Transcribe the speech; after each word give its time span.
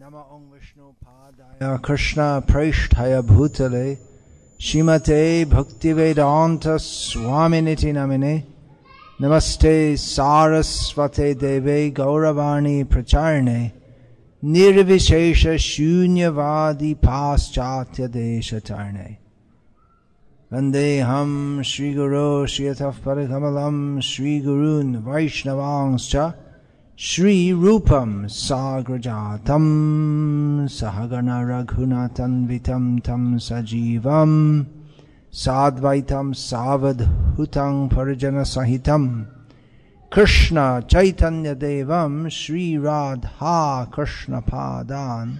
Nama 0.00 0.24
Ong 0.30 0.52
Vishnu 0.54 0.94
Padaya 1.04 1.82
Krishna 1.82 2.40
Prasthaya 2.46 3.20
Bhutale 3.20 3.98
Shimate 4.56 5.44
Bhaktivedanta 5.44 6.78
Swaminiti 6.78 7.92
Namine 7.92 8.44
Namaste 9.18 9.94
Sarasvate 9.94 11.36
Deve 11.36 11.92
Gauravani 11.92 12.84
Pracharne 12.84 13.72
Nirvishesha 14.44 15.58
Shunyavadi 15.58 16.94
Paschatya 16.94 18.08
Deshatarne 18.08 19.16
Vandeham 20.52 21.64
Sri 21.64 21.92
Guru 21.92 22.46
Shriyataf 22.46 23.00
Parikamalam 23.00 24.00
Sri 24.00 24.40
Gurun 24.42 25.02
Vaishnavangscha 25.02 26.36
श्रीरूपं 27.06 28.12
साग्रजातं 28.26 29.66
सहगणरघुनाथन्वितं 30.76 31.76
तं 33.06 33.26
सजीवं 33.44 34.32
साद्वैतं 35.42 36.32
सावधुतं 36.40 37.76
परिजनसहितं 37.92 39.04
कृष्णचैतन्यदेवं 40.12 40.96
श्रीराधा 42.38 43.54
कृष्णपादान् 43.94 45.36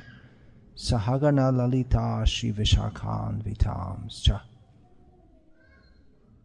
सहगणललिता 0.86 2.06
श्रीविशाखान्वितांश्च 2.34 4.30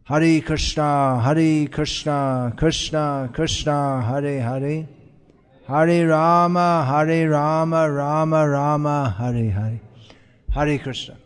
हरे 0.08 0.34
कृष्णा 0.48 0.90
हरे 1.26 1.48
कृष्णा 1.74 2.18
कृष्णा 2.60 3.04
कृष्णा 3.36 3.78
हरे 4.10 4.36
Hare 4.40 4.76
Hari 5.66 6.04
Rama, 6.04 6.84
Hari 6.86 7.24
Rama, 7.24 7.90
Rama 7.90 8.46
Rama, 8.46 9.14
Hari, 9.16 9.48
Hari, 9.48 9.80
Hari 10.52 10.78
Krishna. 10.78 11.16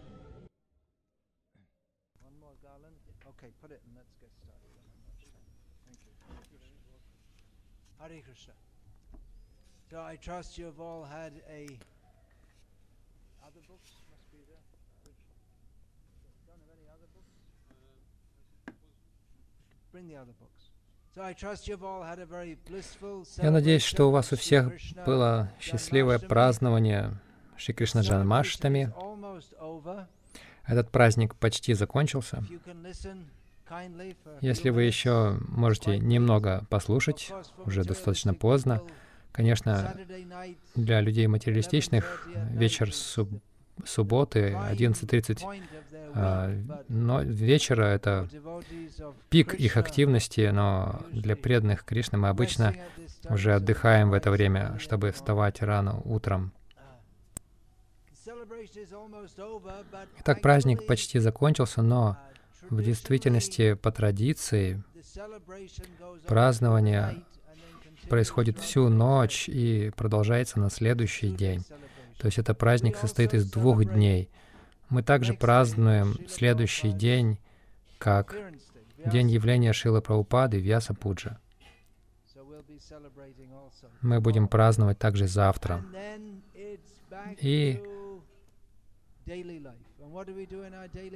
One 2.23 2.39
more 2.39 2.55
garland. 2.63 2.95
Okay, 3.35 3.51
put 3.61 3.73
it 3.73 3.83
and 3.83 3.97
let's 3.99 4.15
get 4.23 4.31
started. 4.39 4.71
Thank 5.91 5.99
you. 6.07 6.15
Hari 7.99 8.23
Krishna. 8.23 8.55
Krishna. 8.55 8.55
So 9.91 9.99
I 10.07 10.15
trust 10.15 10.57
you 10.57 10.67
have 10.67 10.79
all 10.79 11.03
had 11.03 11.33
a. 11.51 11.67
Other 13.43 13.63
books 13.67 13.91
must 14.07 14.31
be 14.31 14.39
there. 14.47 14.63
Don't 16.47 16.63
have 16.63 16.79
any 16.79 16.87
other 16.95 17.11
books? 17.11 17.35
Bring 19.91 20.07
the 20.07 20.15
other 20.15 20.35
book. 20.39 20.58
Я 23.43 23.51
надеюсь, 23.51 23.83
что 23.83 24.09
у 24.09 24.11
вас 24.11 24.33
у 24.33 24.37
всех 24.37 24.73
было 25.05 25.51
счастливое 25.61 26.19
празднование 26.19 27.13
Шри 27.57 27.75
Кришна 27.75 28.03
Джанмаштами. 28.03 28.93
Этот 30.67 30.91
праздник 30.91 31.35
почти 31.35 31.75
закончился. 31.75 32.45
Если 34.41 34.71
вы 34.71 34.83
еще 34.85 35.39
можете 35.49 35.99
немного 35.99 36.65
послушать, 36.71 37.31
уже 37.67 37.85
достаточно 37.85 38.33
поздно. 38.35 38.81
Конечно, 39.33 39.95
для 40.75 41.01
людей 41.01 41.27
материалистичных 41.27 42.29
вечер 42.53 42.89
суб- 42.91 43.41
субботы 43.85 44.53
11.30 44.71 45.45
а, 46.21 46.53
но 46.89 47.23
вечера— 47.23 47.83
это 47.85 48.29
пик 49.31 49.55
их 49.55 49.77
активности, 49.77 50.51
но 50.53 51.01
для 51.13 51.37
преданных 51.37 51.85
Кришны 51.85 52.19
мы 52.19 52.29
обычно 52.29 52.75
уже 53.31 53.55
отдыхаем 53.55 54.11
в 54.11 54.15
это 54.15 54.31
время, 54.33 54.79
чтобы 54.81 55.13
вставать 55.13 55.63
рано 55.63 56.01
утром. 56.05 56.53
Итак, 60.21 60.43
праздник 60.43 60.87
почти 60.87 61.21
закончился, 61.21 61.83
но 61.83 62.19
в 62.69 62.83
действительности, 62.83 63.75
по 63.75 63.93
традиции, 63.93 64.83
празднование 66.27 67.23
происходит 68.09 68.59
всю 68.59 68.89
ночь 68.89 69.49
и 69.49 69.93
продолжается 69.97 70.59
на 70.59 70.69
следующий 70.69 71.31
день. 71.31 71.63
То 72.19 72.27
есть 72.27 72.39
это 72.39 72.55
праздник 72.55 72.97
состоит 72.97 73.35
из 73.35 73.49
двух 73.49 73.85
дней. 73.85 74.29
Мы 74.91 75.03
также 75.03 75.35
празднуем 75.35 76.17
следующий 76.29 76.93
день 76.93 77.39
как 77.99 78.35
день 79.05 79.31
явления 79.31 79.73
Шилы 79.73 80.01
Прабхупады 80.01 80.61
Пуджа. 81.01 81.39
Be 82.69 82.79
celebrating 82.79 83.51
also. 83.51 83.89
Мы 84.03 84.21
будем 84.21 84.47
праздновать 84.47 84.99
также 84.99 85.27
завтра. 85.27 85.83
И 87.41 87.83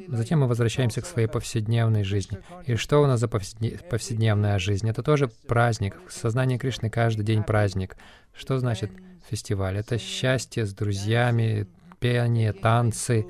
затем 0.08 0.40
мы 0.40 0.48
возвращаемся 0.48 1.02
к 1.02 1.06
своей 1.06 1.28
повседневной 1.28 2.04
жизни. 2.04 2.38
И 2.66 2.76
что 2.76 3.02
у 3.02 3.06
нас 3.06 3.20
за 3.20 3.28
повседневная 3.28 4.58
жизнь? 4.58 4.88
Это 4.88 5.02
тоже 5.02 5.28
праздник. 5.46 5.96
Сознание 6.08 6.58
Кришны 6.58 6.90
каждый 6.90 7.24
день 7.24 7.42
праздник. 7.42 7.96
Что 8.32 8.58
значит 8.58 8.90
фестиваль? 9.28 9.76
Это 9.76 9.98
счастье 9.98 10.64
с 10.64 10.72
друзьями, 10.74 11.66
пение, 12.00 12.52
танцы, 12.52 13.26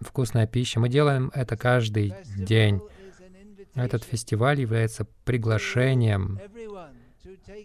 вкусная 0.00 0.46
пища. 0.46 0.80
Мы 0.80 0.88
делаем 0.88 1.30
это 1.34 1.56
каждый 1.56 2.14
день. 2.36 2.80
Этот 3.74 4.04
фестиваль 4.04 4.60
является 4.60 5.06
приглашением 5.24 6.38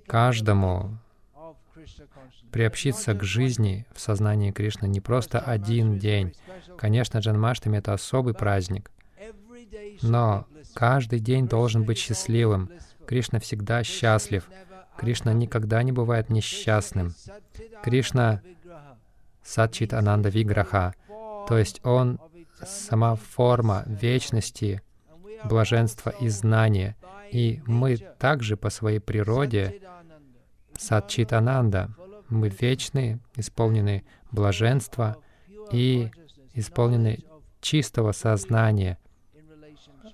каждому 0.08 0.98
приобщиться 2.52 3.14
к 3.14 3.24
жизни 3.24 3.86
в 3.94 4.00
сознании 4.00 4.52
Кришны 4.52 4.88
не 4.88 5.02
просто 5.02 5.40
один 5.40 5.98
день. 5.98 6.34
Конечно, 6.78 7.20
Джанмаштами— 7.20 7.78
это 7.80 7.94
особый 7.94 8.34
праздник, 8.34 8.92
но 10.02 10.48
каждый 10.74 11.20
день 11.20 11.48
должен 11.48 11.84
быть 11.84 11.98
счастливым. 11.98 12.72
Кришна 13.06 13.40
всегда 13.40 13.84
счастлив. 13.84 14.50
Кришна 14.98 15.34
никогда 15.34 15.84
не 15.84 15.92
бывает 15.92 16.30
несчастным. 16.30 17.14
Кришна. 17.84 18.42
Садчит 19.42 19.94
Ананда 19.94 20.30
Виграха, 20.30 20.94
то 21.50 21.58
есть 21.58 21.82
Он 21.84 22.20
сама 22.64 23.16
форма 23.16 23.84
вечности, 23.88 24.84
блаженства 25.44 26.12
и 26.22 26.30
знания. 26.30 26.96
И 27.32 27.62
мы 27.66 27.98
также 27.98 28.56
по 28.56 28.70
своей 28.70 29.00
природе 29.00 29.82
Садчитананда. 30.78 31.90
Мы 32.30 32.50
вечны, 32.50 33.20
исполнены 33.36 34.04
блаженства, 34.32 35.18
и 35.72 36.12
исполнены 36.54 37.24
чистого 37.62 38.12
сознания, 38.12 39.00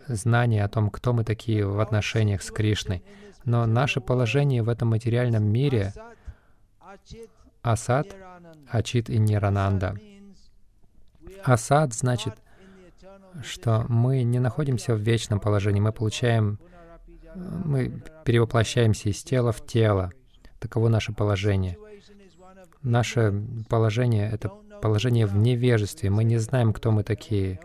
знания 0.07 0.63
о 0.63 0.69
том, 0.69 0.89
кто 0.89 1.11
мы 1.11 1.25
такие 1.25 1.65
в 1.65 1.79
отношениях 1.81 2.43
с 2.43 2.51
Кришной. 2.51 3.03
Но 3.43 3.65
наше 3.65 3.99
положение 3.99 4.63
в 4.63 4.69
этом 4.69 4.89
материальном 4.89 5.43
мире— 5.45 5.93
асад, 7.61 8.15
ачит 8.69 9.09
и 9.09 9.17
нирананда. 9.17 9.95
Асад 11.45 11.93
значит, 11.93 12.33
что 13.43 13.85
мы 13.87 14.23
не 14.23 14.39
находимся 14.39 14.95
в 14.95 14.99
вечном 14.99 15.39
положении, 15.39 15.79
мы 15.79 15.91
получаем, 15.91 16.59
э, 17.07 17.39
мы 17.65 18.01
перевоплощаемся 18.23 19.09
из 19.09 19.23
тела 19.23 19.51
в 19.51 19.65
тело. 19.65 20.11
Таково 20.59 20.89
наше 20.89 21.13
положение. 21.13 21.77
Наше 22.81 23.33
положение— 23.69 24.29
это 24.33 24.49
положение 24.81 25.25
в 25.25 25.35
невежестве. 25.35 26.09
Мы 26.09 26.23
не 26.23 26.37
знаем, 26.37 26.73
кто 26.73 26.91
мы 26.91 27.03
такие. 27.03 27.59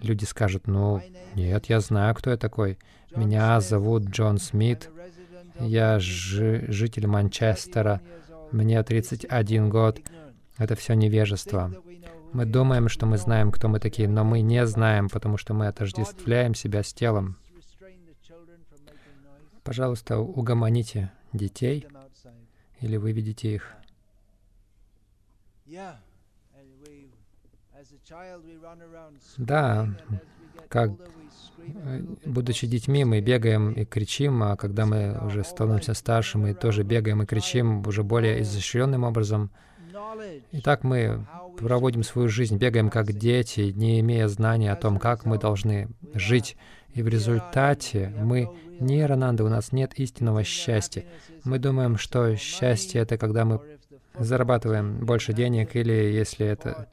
Люди 0.00 0.24
скажут, 0.24 0.66
ну, 0.66 1.02
нет, 1.34 1.66
я 1.66 1.80
знаю, 1.80 2.14
кто 2.14 2.30
я 2.30 2.36
такой. 2.36 2.78
Меня 3.14 3.60
зовут 3.60 4.04
Джон 4.04 4.38
Смит, 4.38 4.90
я 5.60 5.98
жи- 5.98 6.64
житель 6.68 7.06
Манчестера, 7.06 8.00
мне 8.52 8.82
31 8.82 9.68
год. 9.68 10.00
Это 10.56 10.74
все 10.76 10.94
невежество. 10.94 11.72
Мы 12.32 12.44
думаем, 12.44 12.88
что 12.88 13.06
мы 13.06 13.18
знаем, 13.18 13.50
кто 13.50 13.68
мы 13.68 13.80
такие, 13.80 14.08
но 14.08 14.24
мы 14.24 14.40
не 14.40 14.66
знаем, 14.66 15.08
потому 15.08 15.36
что 15.36 15.54
мы 15.54 15.66
отождествляем 15.66 16.54
себя 16.54 16.82
с 16.82 16.92
телом. 16.92 17.36
Пожалуйста, 19.64 20.18
угомоните 20.18 21.12
детей 21.32 21.86
или 22.80 22.96
выведите 22.96 23.54
их. 23.54 23.74
Да, 29.36 29.88
как 30.68 30.90
э, 31.58 32.02
будучи 32.24 32.66
детьми, 32.66 33.04
мы 33.04 33.20
бегаем 33.20 33.72
и 33.72 33.84
кричим, 33.84 34.42
а 34.42 34.56
когда 34.56 34.86
мы 34.86 35.18
уже 35.24 35.44
становимся 35.44 35.94
старше, 35.94 36.38
мы 36.38 36.54
тоже 36.54 36.82
бегаем 36.82 37.22
и 37.22 37.26
кричим 37.26 37.86
уже 37.86 38.02
более 38.02 38.42
изощренным 38.42 39.04
образом. 39.04 39.50
И 40.52 40.60
так 40.60 40.84
мы 40.84 41.26
проводим 41.58 42.02
свою 42.02 42.28
жизнь, 42.28 42.56
бегаем 42.56 42.90
как 42.90 43.12
дети, 43.12 43.72
не 43.74 44.00
имея 44.00 44.28
знания 44.28 44.72
о 44.72 44.76
том, 44.76 44.98
как 44.98 45.24
мы 45.24 45.38
должны 45.38 45.88
жить. 46.14 46.56
И 46.94 47.02
в 47.02 47.08
результате 47.08 48.12
мы 48.16 48.48
не 48.80 49.04
Рананда, 49.04 49.44
у 49.44 49.48
нас 49.48 49.72
нет 49.72 49.94
истинного 49.98 50.44
счастья. 50.44 51.04
Мы 51.44 51.58
думаем, 51.58 51.96
что 51.96 52.36
счастье— 52.36 53.00
это 53.02 53.18
когда 53.18 53.44
мы 53.44 53.60
зарабатываем 54.18 55.04
больше 55.04 55.32
денег, 55.32 55.76
или 55.76 55.92
если 55.92 56.46
это, 56.46 56.88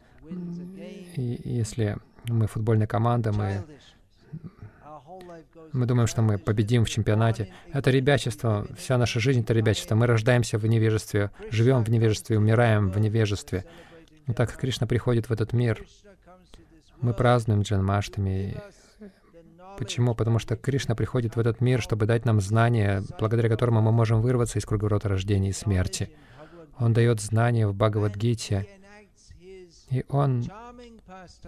если 1.16 1.98
мы 2.28 2.48
футбольная 2.48 2.88
команда, 2.88 3.32
мы 3.32 3.64
мы 5.74 5.86
думаем, 5.86 6.08
что 6.08 6.22
мы 6.22 6.38
победим 6.38 6.86
в 6.86 6.90
чемпионате. 6.90 7.50
Это 7.74 7.92
ребячество. 7.92 8.68
Вся 8.78 8.98
наша 8.98 9.20
жизнь— 9.20 9.40
это 9.42 9.54
ребячество. 9.54 9.96
Мы 9.96 10.08
рождаемся 10.08 10.58
в 10.58 10.66
невежестве, 10.66 11.32
живем 11.52 11.84
в 11.84 11.90
невежестве, 11.90 12.38
умираем 12.38 12.90
в 12.90 13.00
невежестве. 13.00 13.66
И 14.28 14.34
так 14.34 14.50
как 14.50 14.60
Кришна 14.60 14.88
приходит 14.88 15.30
в 15.30 15.32
этот 15.32 15.54
мир, 15.54 15.86
мы 17.02 17.14
празднуем 17.14 17.62
Джанмаштами. 17.62 18.58
Почему? 19.78 20.16
Потому 20.16 20.40
что 20.40 20.56
Кришна 20.56 20.96
приходит 20.96 21.36
в 21.36 21.40
этот 21.40 21.60
мир, 21.60 21.82
чтобы 21.82 22.06
дать 22.06 22.26
нам 22.26 22.40
знания, 22.40 23.04
благодаря 23.20 23.50
которому 23.50 23.82
мы 23.82 23.92
можем 23.92 24.22
вырваться 24.22 24.58
из 24.58 24.66
круговорота 24.66 25.10
рождения 25.10 25.50
и 25.50 25.54
смерти. 25.54 26.10
Он 26.80 26.94
дает 26.94 27.20
знания 27.20 27.68
в 27.68 27.76
Бхагавадгите, 27.76 28.68
и 29.90 30.06
Он 30.10 30.44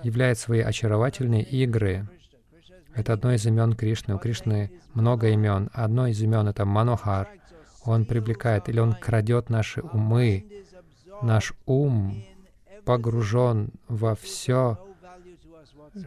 являет 0.03 0.37
свои 0.37 0.59
очаровательные 0.59 1.43
игры 1.43 2.07
это 2.97 3.13
одно 3.13 3.31
из 3.31 3.45
имен 3.45 3.73
Кришны. 3.73 4.15
У 4.15 4.17
Кришны 4.17 4.71
много 4.95 5.29
имен. 5.29 5.69
Одно 5.71 6.07
из 6.07 6.19
имен— 6.19 6.47
это 6.49 6.65
Манохар. 6.65 7.29
Он 7.85 8.05
привлекает 8.05 8.69
или 8.69 8.79
он 8.79 8.93
крадет 8.93 9.51
наши 9.51 9.81
умы. 9.81 10.65
Наш 11.21 11.53
ум 11.67 12.23
погружен 12.85 13.69
во 13.87 14.15
все, 14.15 14.83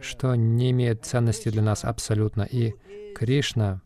что 0.01 0.35
не 0.35 0.71
имеет 0.71 1.05
ценности 1.05 1.47
для 1.47 1.61
нас 1.61 1.85
абсолютно. 1.85 2.41
И 2.41 2.73
Кришна, 3.15 3.81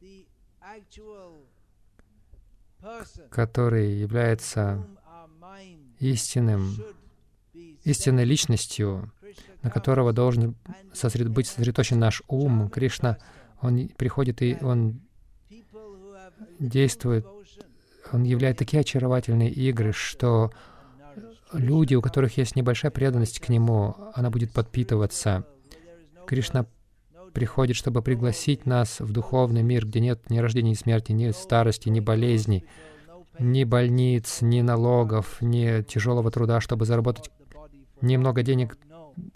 который 3.30 3.92
является 3.92 4.84
истинным, 6.00 6.76
истинной 7.84 8.26
личностью, 8.26 9.12
на 9.62 9.70
которого 9.70 10.14
должен 10.14 10.56
сосред... 10.94 11.30
быть 11.30 11.48
сосредоточен 11.48 12.00
наш 12.00 12.22
ум. 12.28 12.70
Кришна, 12.70 13.18
Он 13.62 13.90
приходит 13.98 14.42
и 14.42 14.58
Он 14.62 15.02
действует, 16.60 17.26
Он 18.12 18.24
являет 18.24 18.58
такие 18.58 18.82
очаровательные 18.82 19.50
игры, 19.50 19.92
что 19.92 20.52
люди, 21.54 21.96
у 21.96 22.02
которых 22.02 22.38
есть 22.38 22.56
небольшая 22.56 22.92
преданность 22.92 23.40
к 23.40 23.50
Нему, 23.50 23.96
она 24.14 24.30
будет 24.30 24.52
подпитываться. 24.52 25.46
Кришна 26.28 26.66
приходит, 27.34 27.76
чтобы 27.76 28.02
пригласить 28.02 28.66
нас 28.66 29.00
в 29.00 29.12
духовный 29.12 29.62
мир, 29.62 29.86
где 29.86 30.00
нет 30.00 30.30
ни 30.30 30.40
рождения, 30.40 30.72
ни 30.72 30.76
смерти, 30.76 31.12
ни 31.12 31.30
старости, 31.32 31.90
ни 31.90 32.00
болезней, 32.00 32.66
ни 33.38 33.64
больниц, 33.66 34.42
ни 34.42 34.62
налогов, 34.62 35.42
ни 35.42 35.84
тяжелого 35.84 36.32
труда, 36.32 36.62
чтобы 36.62 36.86
заработать 36.86 37.30
немного 38.02 38.42
денег 38.42 38.78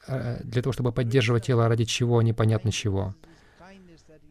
для 0.08 0.62
того, 0.62 0.74
чтобы 0.74 0.92
поддерживать 0.92 1.46
тело, 1.46 1.68
ради 1.68 1.86
чего, 1.86 2.22
непонятно 2.22 2.72
чего. 2.72 3.16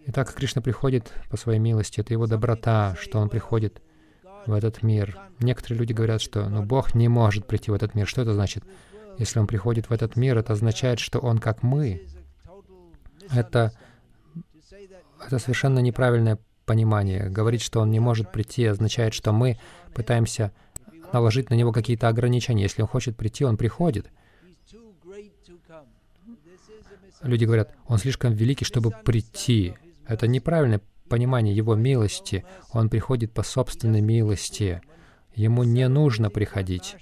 И 0.06 0.10
так 0.10 0.32
Кришна 0.32 0.62
приходит 0.62 1.12
по 1.30 1.36
своей 1.36 1.58
милости, 1.58 2.00
это 2.00 2.12
его 2.14 2.26
доброта, 2.26 2.96
что 3.00 3.18
он 3.18 3.28
приходит 3.28 3.82
в 4.46 4.52
этот 4.54 4.82
мир. 4.82 5.18
Некоторые 5.40 5.80
люди 5.80 5.92
говорят, 5.92 6.22
что 6.22 6.48
ну, 6.48 6.62
Бог 6.62 6.94
не 6.94 7.08
может 7.08 7.46
прийти 7.46 7.70
в 7.70 7.74
этот 7.74 7.94
мир. 7.94 8.06
Что 8.06 8.22
это 8.22 8.32
значит? 8.32 8.64
Если 9.18 9.38
он 9.38 9.46
приходит 9.46 9.90
в 9.90 9.92
этот 9.92 10.16
мир, 10.16 10.38
это 10.38 10.54
означает, 10.54 10.98
что 10.98 11.18
он 11.18 11.38
как 11.38 11.62
мы. 11.62 12.02
Это, 13.30 13.72
это 15.26 15.38
совершенно 15.38 15.80
неправильное 15.80 16.38
понимание. 16.64 17.28
Говорить, 17.28 17.62
что 17.62 17.80
он 17.80 17.90
не 17.90 18.00
может 18.00 18.32
прийти, 18.32 18.64
означает, 18.64 19.12
что 19.12 19.32
мы 19.32 19.58
пытаемся 19.94 20.52
наложить 21.12 21.50
на 21.50 21.54
него 21.54 21.72
какие-то 21.72 22.08
ограничения. 22.08 22.62
Если 22.62 22.82
он 22.82 22.88
хочет 22.88 23.16
прийти, 23.16 23.44
он 23.44 23.56
приходит. 23.56 24.10
Люди 27.22 27.44
говорят, 27.44 27.74
он 27.86 27.98
слишком 27.98 28.32
великий, 28.32 28.64
чтобы 28.64 28.90
прийти. 28.90 29.74
Это 30.06 30.26
неправильное 30.26 30.80
понимание 31.08 31.54
его 31.54 31.74
милости. 31.74 32.44
Он 32.72 32.88
приходит 32.88 33.32
по 33.32 33.42
собственной 33.42 34.00
милости. 34.00 34.82
Ему 35.34 35.64
не 35.64 35.88
нужно 35.88 36.30
приходить. 36.30 36.96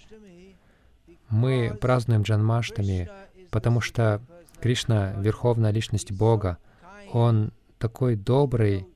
Мы 1.28 1.76
празднуем 1.80 2.22
Джанмаштами, 2.22 3.10
потому 3.50 3.80
что 3.80 4.20
Кришна— 4.60 5.12
Верховная 5.18 5.70
Личность 5.70 6.12
Бога. 6.12 6.58
Он 7.12 7.52
такой 7.78 8.16
добрый, 8.16 8.86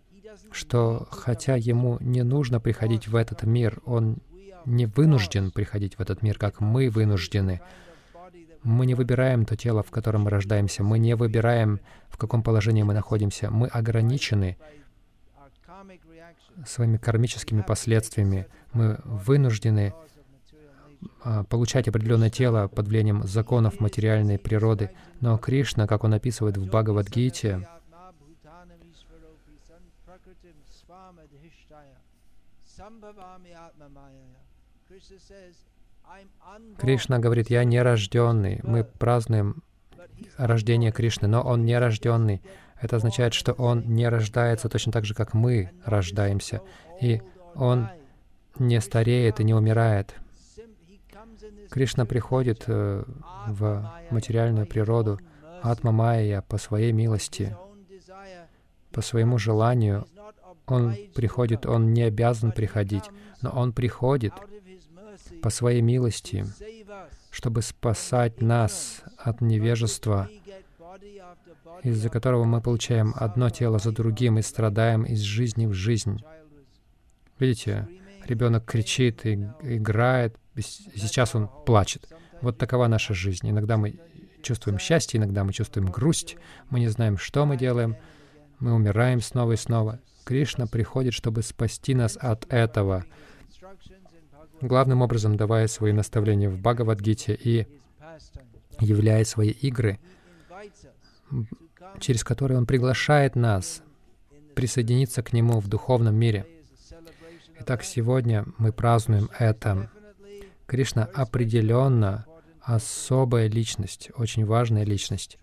что 0.52 1.06
хотя 1.11 1.56
ему 1.56 1.99
не 2.00 2.22
нужно 2.22 2.61
приходить 2.61 3.08
в 3.08 3.17
этот 3.17 3.43
мир, 3.43 3.81
он 3.84 4.19
не 4.64 4.87
вынужден 4.87 5.50
приходить 5.50 5.96
в 5.96 6.00
этот 6.00 6.22
мир, 6.22 6.38
как 6.38 6.61
мы 6.61 6.90
вынуждены. 6.90 7.61
Мы 8.62 8.86
не 8.86 8.94
выбираем 8.94 9.46
то 9.46 9.56
тело, 9.56 9.82
в 9.82 9.90
котором 9.90 10.22
мы 10.22 10.30
рождаемся. 10.30 10.82
Мы 10.82 10.98
не 10.98 11.14
выбираем, 11.16 11.80
в 12.08 12.18
каком 12.18 12.42
положении 12.42 12.82
мы 12.82 12.94
находимся. 12.94 13.50
Мы 13.50 13.68
ограничены 13.68 14.56
своими 16.66 16.98
кармическими 16.98 17.62
последствиями. 17.62 18.46
Мы 18.72 18.98
вынуждены 19.04 19.94
а, 21.22 21.44
получать 21.44 21.88
определенное 21.88 22.30
тело 22.30 22.68
под 22.68 22.88
влиянием 22.88 23.26
законов 23.26 23.80
материальной 23.80 24.38
природы. 24.38 24.90
Но 25.20 25.38
Кришна, 25.38 25.86
как 25.86 26.04
он 26.04 26.14
описывает 26.14 26.56
в 26.56 26.66
Бхагавадгите, 26.66 27.66
Krishna 34.90 35.20
says, 35.20 35.54
Кришна 36.79 37.19
говорит, 37.19 37.50
я 37.50 37.64
нерожденный. 37.64 38.61
Мы 38.62 38.85
празднуем 38.85 39.62
рождение 40.37 40.93
Кришны, 40.93 41.29
но 41.29 41.43
он 41.43 41.64
нерожденный. 41.64 42.43
Это 42.81 42.97
означает, 42.97 43.35
что 43.35 43.52
он 43.52 43.85
не 43.87 44.08
рождается 44.08 44.69
точно 44.69 44.93
так 44.93 45.05
же, 45.05 45.14
как 45.14 45.35
мы 45.35 45.70
рождаемся. 45.85 46.62
И 47.00 47.20
он 47.55 47.88
не 48.58 48.81
стареет 48.81 49.41
и 49.41 49.44
не 49.44 49.55
умирает. 49.55 50.14
Кришна 51.70 52.05
приходит 52.05 52.64
э, 52.67 53.05
в 53.46 53.93
материальную 54.11 54.67
природу, 54.67 55.20
Атма 55.62 55.93
Майя, 55.93 56.43
по 56.43 56.58
своей 56.58 56.91
милости, 56.91 57.56
по 58.91 59.03
своему 59.03 59.38
желанию. 59.38 60.06
Он 60.67 60.96
приходит, 61.14 61.67
он 61.67 61.93
не 61.93 62.03
обязан 62.03 62.53
приходить, 62.53 63.05
но 63.41 63.50
он 63.50 63.73
приходит— 63.73 64.32
по 65.42 65.50
своей 65.50 65.81
милости, 65.81 66.46
чтобы 67.31 67.62
спасать 67.62 68.41
нас 68.41 69.03
от 69.17 69.41
невежества, 69.41 70.29
из-за 71.82 72.08
которого 72.08 72.44
мы 72.44 72.60
получаем 72.60 73.15
одно 73.17 73.50
тело 73.50 73.79
за 73.79 73.93
другим 73.93 74.38
и 74.38 74.43
страдаем 74.43 75.05
из 75.05 75.20
жизни 75.20 75.67
в 75.67 75.72
жизнь. 75.72 76.22
Видите, 77.38 77.88
ребенок 78.26 78.65
кричит 78.65 79.24
и 79.24 79.34
играет, 79.62 80.36
и 80.55 80.62
сейчас 80.62 81.34
он 81.34 81.48
плачет. 81.65 82.08
Вот 82.43 82.58
такова 82.58 82.86
наша 82.86 83.15
жизнь. 83.15 83.48
Иногда 83.48 83.76
мы 83.76 83.98
чувствуем 84.43 84.79
счастье, 84.79 85.19
иногда 85.19 85.44
мы 85.44 85.53
чувствуем 85.53 85.91
грусть, 85.91 86.36
мы 86.70 86.81
не 86.81 86.88
знаем, 86.88 87.19
что 87.19 87.46
мы 87.46 87.56
делаем, 87.56 87.96
мы 88.58 88.74
умираем 88.74 89.20
снова 89.20 89.53
и 89.53 89.56
снова. 89.56 90.00
Кришна 90.24 90.67
приходит, 90.67 91.15
чтобы 91.15 91.43
спасти 91.43 91.94
нас 91.94 92.17
от 92.20 92.50
этого 92.53 93.05
главным 94.60 95.02
образом 95.02 95.36
давая 95.36 95.67
свои 95.67 95.93
наставления 95.93 96.48
в 96.48 96.58
Бхагавадгите 96.58 97.34
и 97.34 97.67
являя 98.81 99.24
свои 99.24 99.50
игры, 99.50 99.98
через 101.98 102.24
которые 102.24 102.58
Он 102.58 102.67
приглашает 102.67 103.36
нас 103.36 103.82
присоединиться 104.55 105.22
к 105.22 105.32
Нему 105.32 105.60
в 105.60 105.69
духовном 105.69 106.14
мире. 106.14 106.46
Итак, 107.60 107.84
сегодня 107.84 108.46
мы 108.58 108.72
празднуем 108.72 109.31
это. 109.38 109.90
Кришна 110.67 111.05
определенно 111.05 112.26
особая 112.60 113.48
личность, 113.48 114.10
очень 114.14 114.44
важная 114.44 114.84
личность. 114.84 115.38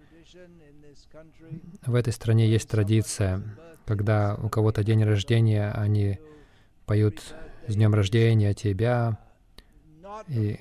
В 1.85 1.95
этой 1.95 2.13
стране 2.13 2.49
есть 2.49 2.69
традиция, 2.69 3.41
когда 3.85 4.35
у 4.35 4.49
кого-то 4.49 4.83
день 4.83 5.03
рождения, 5.03 5.71
они 5.71 6.19
поют 6.85 7.35
с 7.67 7.75
днем 7.75 7.93
рождения 7.93 8.53
тебя. 8.53 9.19
И... 10.27 10.59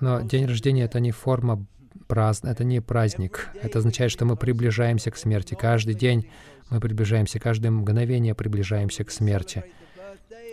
Но 0.00 0.20
день 0.22 0.46
рождения— 0.46 0.84
это 0.84 1.00
не 1.00 1.12
форма 1.12 1.64
празд... 2.06 2.44
это 2.44 2.64
не 2.64 2.80
праздник. 2.80 3.48
Это 3.62 3.78
означает, 3.78 4.10
что 4.10 4.24
мы 4.24 4.36
приближаемся 4.36 5.10
к 5.10 5.16
смерти. 5.16 5.54
Каждый 5.54 5.94
день 5.94 6.28
мы 6.70 6.80
приближаемся, 6.80 7.38
каждое 7.38 7.70
мгновение 7.70 8.34
приближаемся 8.34 9.04
к 9.04 9.10
смерти. 9.10 9.64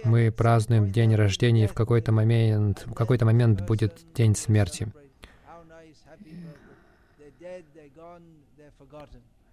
Мы 0.03 0.31
празднуем 0.31 0.91
день 0.91 1.15
рождения, 1.15 1.65
и 1.65 1.67
в 1.67 1.73
какой-то 1.73 2.11
момент, 2.11 2.83
в 2.85 2.93
какой-то 2.93 3.25
момент 3.25 3.61
будет 3.61 3.99
день 4.13 4.35
смерти. 4.35 4.91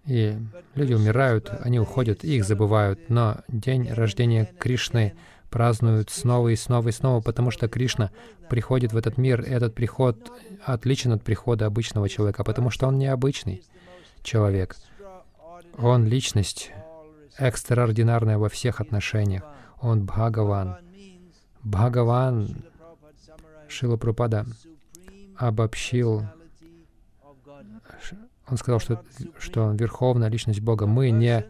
И 0.07 0.37
люди 0.75 0.93
умирают, 0.93 1.51
они 1.61 1.79
уходят, 1.79 2.23
их 2.23 2.45
забывают. 2.45 3.09
Но 3.09 3.37
день 3.47 3.91
рождения 3.91 4.45
Кришны 4.59 5.15
празднуют 5.49 6.09
снова 6.09 6.49
и 6.49 6.55
снова 6.55 6.89
и 6.89 6.91
снова, 6.91 7.21
потому 7.21 7.49
что 7.49 7.67
Кришна 7.67 8.11
приходит 8.49 8.93
в 8.93 8.97
этот 8.97 9.17
мир, 9.17 9.41
и 9.41 9.49
этот 9.49 9.73
приход 9.73 10.31
отличен 10.63 11.13
от 11.13 11.23
прихода 11.23 11.65
обычного 11.65 12.09
человека, 12.09 12.43
потому 12.43 12.69
что 12.69 12.87
он 12.87 12.99
необычный 12.99 13.63
человек. 14.21 14.75
Он 15.77 16.05
личность 16.05 16.71
экстраординарная 17.37 18.37
во 18.37 18.49
всех 18.49 18.81
отношениях. 18.81 19.43
Он 19.81 20.05
Бхагаван. 20.05 20.77
Бхагаван 21.63 22.63
Шила 23.67 23.97
Прупада 23.97 24.45
обобщил, 25.37 26.23
он 28.47 28.57
сказал, 28.57 28.79
что, 28.79 29.03
что 29.39 29.63
он 29.63 29.75
верховная 29.75 30.29
личность 30.29 30.61
Бога. 30.61 30.85
Мы 30.85 31.09
не 31.09 31.45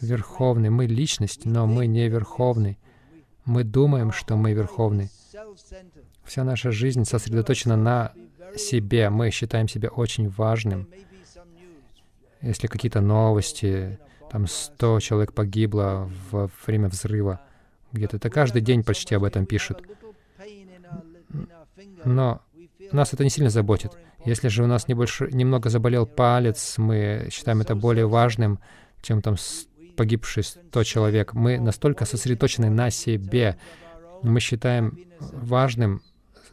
верховный, 0.00 0.70
мы 0.70 0.86
личность, 0.86 1.44
но 1.44 1.66
мы 1.66 1.86
не 1.86 2.08
верховный. 2.08 2.78
Мы 3.44 3.64
думаем, 3.64 4.12
что 4.12 4.36
мы 4.36 4.52
верховный. 4.52 5.10
Вся 6.24 6.44
наша 6.44 6.70
жизнь 6.70 7.04
сосредоточена 7.04 7.76
на 7.76 8.12
себе. 8.56 9.10
Мы 9.10 9.30
считаем 9.30 9.68
себя 9.68 9.88
очень 9.88 10.28
важным. 10.28 10.88
Если 12.40 12.66
какие-то 12.66 13.00
новости, 13.00 13.98
там 14.30 14.46
100 14.46 15.00
человек 15.00 15.32
погибло 15.32 16.10
во 16.30 16.50
время 16.66 16.88
взрыва, 16.88 17.40
где-то 17.92 18.16
это 18.16 18.30
каждый 18.30 18.62
день 18.62 18.82
почти 18.82 19.14
об 19.14 19.24
этом 19.24 19.46
пишут. 19.46 19.82
Но 22.04 22.40
нас 22.96 23.12
это 23.12 23.24
не 23.24 23.30
сильно 23.30 23.50
заботит. 23.50 23.92
Если 24.24 24.48
же 24.48 24.62
у 24.62 24.66
нас 24.66 24.88
небольшой, 24.88 25.32
немного 25.32 25.70
заболел 25.70 26.06
палец, 26.06 26.78
мы 26.78 27.28
считаем 27.30 27.60
это 27.60 27.74
более 27.74 28.06
важным, 28.06 28.58
чем 29.02 29.22
там 29.22 29.36
погибший 29.96 30.44
100 30.44 30.84
человек. 30.84 31.34
Мы 31.34 31.58
настолько 31.58 32.04
сосредоточены 32.04 32.70
на 32.70 32.90
себе. 32.90 33.58
Мы 34.22 34.40
считаем 34.40 34.98
важным 35.20 36.02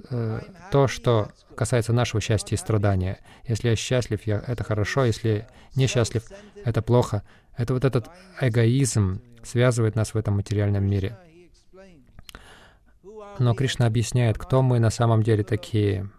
э, 0.09 0.41
то, 0.71 0.87
что 0.87 1.31
касается 1.55 1.93
нашего 1.93 2.21
счастья 2.21 2.55
и 2.55 2.59
страдания. 2.59 3.19
Если 3.47 3.69
я 3.69 3.75
счастлив, 3.75 4.21
я, 4.25 4.43
это 4.45 4.63
хорошо. 4.63 5.05
Если 5.05 5.47
несчастлив, 5.75 6.23
это 6.65 6.81
плохо. 6.81 7.23
Это 7.57 7.73
вот 7.73 7.85
этот 7.85 8.09
эгоизм 8.39 9.21
связывает 9.43 9.95
нас 9.95 10.13
в 10.13 10.17
этом 10.17 10.35
материальном 10.35 10.85
мире. 10.85 11.17
Но 13.39 13.53
Кришна 13.53 13.85
объясняет, 13.85 14.37
кто 14.37 14.61
мы 14.61 14.79
на 14.79 14.89
самом 14.89 15.23
деле 15.23 15.43
такие. 15.43 16.09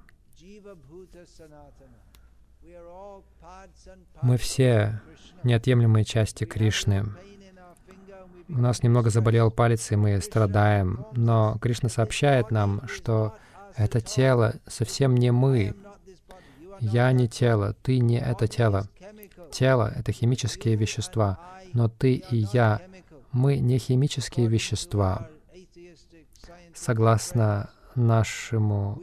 Мы 4.22 4.36
все 4.36 5.00
неотъемлемые 5.44 6.04
части 6.04 6.44
Кришны. 6.44 7.06
У 8.48 8.58
нас 8.58 8.82
немного 8.82 9.10
заболел 9.10 9.50
палец, 9.50 9.90
и 9.92 9.96
мы 9.96 10.20
страдаем, 10.20 11.06
но 11.12 11.56
Кришна 11.60 11.88
сообщает 11.88 12.50
нам, 12.50 12.82
что 12.88 13.34
это 13.76 14.00
тело 14.00 14.56
совсем 14.66 15.14
не 15.14 15.30
мы. 15.30 15.74
Я 16.80 17.12
не 17.12 17.28
тело, 17.28 17.74
ты 17.82 17.98
не 17.98 18.18
это 18.18 18.46
тело. 18.46 18.88
Тело— 19.52 19.92
это 19.96 20.12
химические 20.12 20.76
вещества, 20.76 21.38
но 21.72 21.88
ты 21.88 22.14
и 22.14 22.46
я, 22.52 22.80
мы 23.32 23.58
не 23.58 23.78
химические 23.78 24.46
вещества. 24.48 25.28
Согласно 26.74 27.70
нашему, 27.94 29.00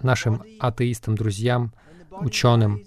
нашим 0.00 0.42
атеистам-друзьям, 0.60 1.72
ученым, 2.10 2.82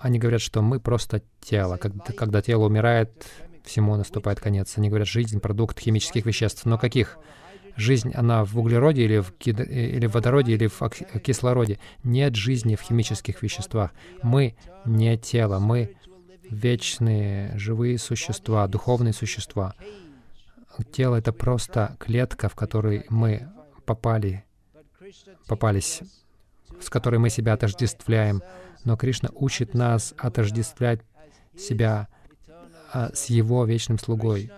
они 0.00 0.18
говорят, 0.18 0.40
что 0.40 0.62
мы 0.62 0.80
просто 0.80 1.22
тело. 1.40 1.76
Когда, 1.76 2.04
когда 2.04 2.42
тело 2.42 2.64
умирает, 2.64 3.26
всему 3.64 3.96
наступает 3.96 4.40
конец. 4.40 4.76
Они 4.76 4.88
говорят, 4.88 5.08
жизнь— 5.08 5.40
продукт 5.40 5.78
химических 5.78 6.24
веществ. 6.24 6.64
Но 6.64 6.78
каких? 6.78 7.18
Жизнь, 7.76 8.12
она 8.14 8.44
в 8.44 8.58
углероде 8.58 9.02
или 9.02 9.18
в, 9.18 9.34
гид... 9.38 9.60
или 9.60 10.06
в 10.06 10.12
водороде, 10.12 10.54
или 10.54 10.66
в 10.66 10.80
кислороде. 11.20 11.78
Нет 12.04 12.34
жизни 12.34 12.74
в 12.74 12.80
химических 12.80 13.42
веществах. 13.42 13.90
Мы 14.22 14.56
не 14.86 15.18
тело, 15.18 15.58
мы 15.58 15.94
вечные 16.48 17.56
живые 17.58 17.98
существа, 17.98 18.66
духовные 18.66 19.12
существа. 19.12 19.74
Тело— 20.92 21.16
это 21.16 21.32
просто 21.32 21.96
клетка, 21.98 22.48
в 22.48 22.54
которой 22.54 23.04
мы 23.10 23.48
попали, 23.84 24.44
попались, 25.46 26.00
с 26.80 26.88
которой 26.88 27.18
мы 27.18 27.30
себя 27.30 27.54
отождествляем. 27.54 28.42
Но 28.86 28.96
Кришна 28.96 29.30
учит 29.34 29.74
нас 29.74 30.14
отождествлять 30.16 31.00
себя 31.58 32.06
а, 32.92 33.10
с 33.12 33.26
Его 33.26 33.64
вечным 33.64 33.98
слугой. 33.98 34.50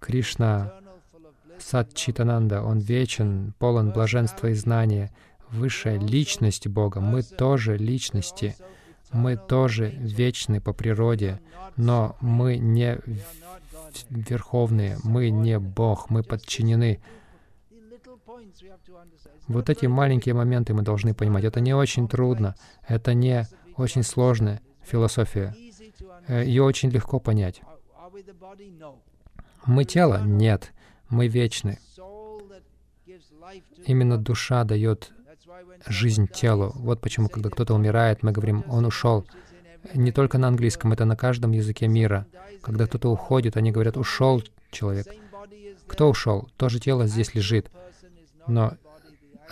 Кришна 0.00 0.74
Сатчитананда, 1.60 2.62
Он 2.62 2.80
вечен, 2.80 3.54
полон 3.60 3.92
блаженства 3.92 4.48
и 4.48 4.54
знания, 4.54 5.12
высшая 5.48 6.00
личность 6.00 6.66
Бога. 6.66 7.00
Мы 7.00 7.22
тоже 7.22 7.76
личности. 7.76 8.56
Мы 9.12 9.36
тоже 9.36 9.90
вечны 9.90 10.60
по 10.60 10.72
природе, 10.72 11.40
но 11.76 12.16
мы 12.20 12.56
не 12.56 12.98
верховные, 14.10 14.98
мы 15.04 15.30
не 15.30 15.60
Бог, 15.60 16.10
мы 16.10 16.24
подчинены. 16.24 17.00
Вот 19.48 19.70
эти 19.70 19.86
маленькие 19.86 20.34
моменты 20.34 20.74
мы 20.74 20.82
должны 20.82 21.14
понимать. 21.14 21.44
Это 21.44 21.60
не 21.60 21.74
очень 21.74 22.08
трудно, 22.08 22.54
это 22.86 23.14
не 23.14 23.46
очень 23.76 24.02
сложная 24.02 24.60
философия. 24.82 25.54
Э, 26.26 26.44
Ее 26.44 26.62
очень 26.62 26.90
легко 26.90 27.20
понять. 27.20 27.60
Мы 29.66 29.84
тело? 29.84 30.22
Нет. 30.24 30.72
Мы 31.08 31.28
вечны. 31.28 31.78
Именно 33.84 34.18
душа 34.18 34.64
дает 34.64 35.12
жизнь 35.86 36.28
телу. 36.28 36.72
Вот 36.74 37.00
почему, 37.00 37.28
когда 37.28 37.50
кто-то 37.50 37.74
умирает, 37.74 38.22
мы 38.22 38.32
говорим, 38.32 38.64
он 38.68 38.86
ушел. 38.86 39.26
Не 39.94 40.10
только 40.10 40.38
на 40.38 40.48
английском, 40.48 40.92
это 40.92 41.04
на 41.04 41.16
каждом 41.16 41.52
языке 41.52 41.86
мира. 41.86 42.26
Когда 42.62 42.86
кто-то 42.86 43.10
уходит, 43.10 43.56
они 43.56 43.70
говорят, 43.70 43.96
ушел 43.96 44.42
человек. 44.70 45.06
Кто 45.86 46.10
ушел? 46.10 46.48
То 46.56 46.68
же 46.68 46.80
тело 46.80 47.06
здесь 47.06 47.34
лежит. 47.34 47.70
Но 48.46 48.74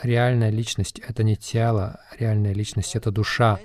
реальная 0.02 0.50
личность— 0.50 0.98
это 1.08 1.22
не 1.22 1.36
тело, 1.36 2.00
реальная 2.18 2.52
личность— 2.52 2.94
это 2.96 3.10
душа. 3.10 3.58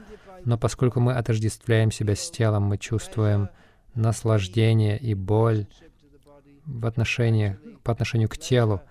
Но 0.45 0.57
поскольку 0.57 0.99
мы 0.99 1.13
отождествляем 1.13 1.91
себя 1.91 2.15
с 2.15 2.29
телом, 2.31 2.63
мы 2.63 2.77
чувствуем 2.77 3.49
наслаждение 3.95 4.97
и 4.97 5.13
боль 5.13 5.67
в 6.65 6.85
отношении, 6.85 7.57
по 7.83 7.91
отношению 7.91 8.29
к 8.29 8.37
телу, 8.37 8.81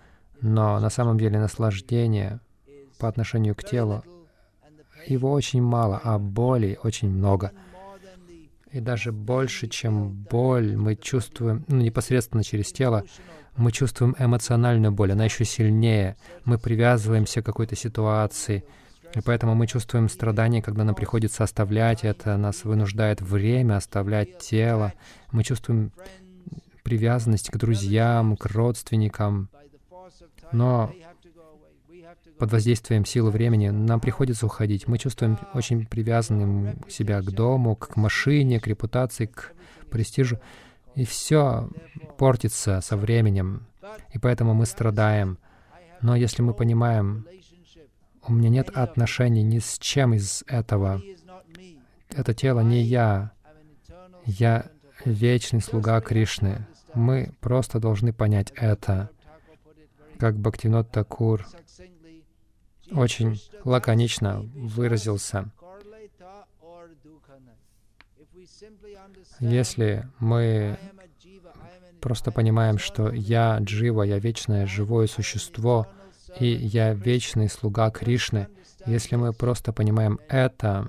но 0.41 0.79
на 0.81 0.91
самом 0.91 1.19
деле 1.19 1.39
наслаждение 1.39 2.41
по 2.99 3.09
отношению 3.09 3.55
к 3.55 3.65
телу, 3.65 4.03
его 5.07 5.33
очень 5.33 5.63
мало, 5.63 6.01
а 6.03 6.19
боли 6.19 6.79
очень 6.83 7.11
много. 7.11 7.53
И 8.71 8.81
даже 8.81 9.13
больше, 9.13 9.69
чем 9.69 10.11
боль, 10.11 10.77
мы 10.77 10.95
чувствуем 10.95 11.65
ну, 11.69 11.81
непосредственно 11.81 12.45
через 12.45 12.71
тело, 12.73 13.05
мы 13.59 13.73
чувствуем 13.73 14.15
эмоциональную 14.19 14.93
боль, 14.93 15.13
она 15.13 15.25
еще 15.25 15.45
сильнее. 15.45 16.17
Мы 16.45 16.59
привязываемся 16.59 17.43
к 17.43 17.47
какой-то 17.47 17.77
ситуации, 17.77 18.65
и 19.15 19.21
поэтому 19.21 19.55
мы 19.55 19.67
чувствуем 19.67 20.09
страдания, 20.09 20.63
когда 20.63 20.85
нам 20.85 20.95
приходится 20.95 21.45
оставлять 21.45 22.05
это, 22.05 22.37
нас 22.37 22.65
вынуждает 22.65 23.21
время 23.21 23.77
оставлять 23.77 24.39
тело. 24.39 24.93
Мы 25.33 25.45
чувствуем 25.45 25.93
привязанность 26.85 27.51
к 27.51 27.57
друзьям, 27.57 28.37
к 28.37 28.47
родственникам. 28.47 29.51
Но 30.53 30.93
под 32.39 32.53
воздействием 32.53 33.05
силы 33.05 33.31
времени 33.31 33.71
нам 33.71 34.01
приходится 34.01 34.47
уходить. 34.47 34.87
Мы 34.87 34.99
чувствуем 34.99 35.39
очень 35.53 35.87
привязанным 35.87 36.79
себя 36.89 37.21
к 37.21 37.31
дому, 37.33 37.75
к 37.75 37.97
машине, 37.97 38.61
к 38.61 38.67
репутации, 38.69 39.27
к 39.27 39.53
престижу. 39.91 40.39
И 40.99 41.05
все 41.05 41.71
портится 42.17 42.81
со 42.81 42.97
временем. 42.97 43.69
И 44.13 44.19
поэтому 44.19 44.53
мы 44.53 44.67
страдаем. 44.67 45.39
Но 46.03 46.17
если 46.17 46.43
мы 46.43 46.55
понимаем, 46.55 47.25
у 48.27 48.33
меня 48.33 48.49
нет 48.49 48.69
отношений 48.71 49.45
ни 49.45 49.61
с 49.61 49.79
чем 49.79 50.13
из 50.15 50.43
этого, 50.49 51.01
это 52.11 52.35
тело 52.35 52.61
не 52.63 52.83
я, 52.83 53.31
я 54.25 54.73
вечный 55.05 55.61
слуга 55.61 56.01
Кришны. 56.01 56.67
Мы 56.95 57.33
просто 57.39 57.79
должны 57.79 58.13
понять 58.13 58.53
это. 58.57 59.11
Как 60.19 60.37
Бхактинот 60.37 60.91
Такур 60.91 61.47
очень 62.91 63.41
лаконично 63.65 64.41
выразился. 64.53 65.53
Если 69.41 70.09
мы 70.19 70.79
просто 72.01 72.31
понимаем, 72.31 72.79
что 72.79 73.11
я 73.11 73.59
джива, 73.59 74.03
я 74.03 74.19
вечное 74.19 74.67
живое 74.67 75.07
существо, 75.07 75.87
и 76.39 76.47
я 76.47 76.95
вечный 76.95 77.49
слуга 77.49 77.91
Кришны, 77.91 78.49
если 78.87 79.17
мы 79.17 79.33
просто 79.33 79.73
понимаем 79.73 80.19
это, 80.29 80.89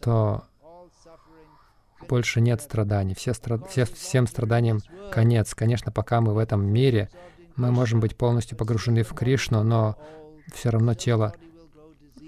то 0.00 0.44
больше 2.08 2.40
нет 2.40 2.60
страданий. 2.60 3.14
Все 3.14 3.34
страд... 3.34 3.68
все, 3.70 3.84
всем 3.84 4.26
страданиям 4.26 4.80
конец. 5.10 5.54
Конечно, 5.54 5.90
пока 5.90 6.20
мы 6.20 6.34
в 6.34 6.38
этом 6.38 6.64
мире, 6.64 7.10
мы 7.56 7.70
можем 7.70 8.00
быть 8.00 8.16
полностью 8.16 8.58
погружены 8.58 9.02
в 9.02 9.14
Кришну, 9.14 9.62
но 9.62 9.96
все 10.52 10.70
равно 10.70 10.94
тело 10.94 11.34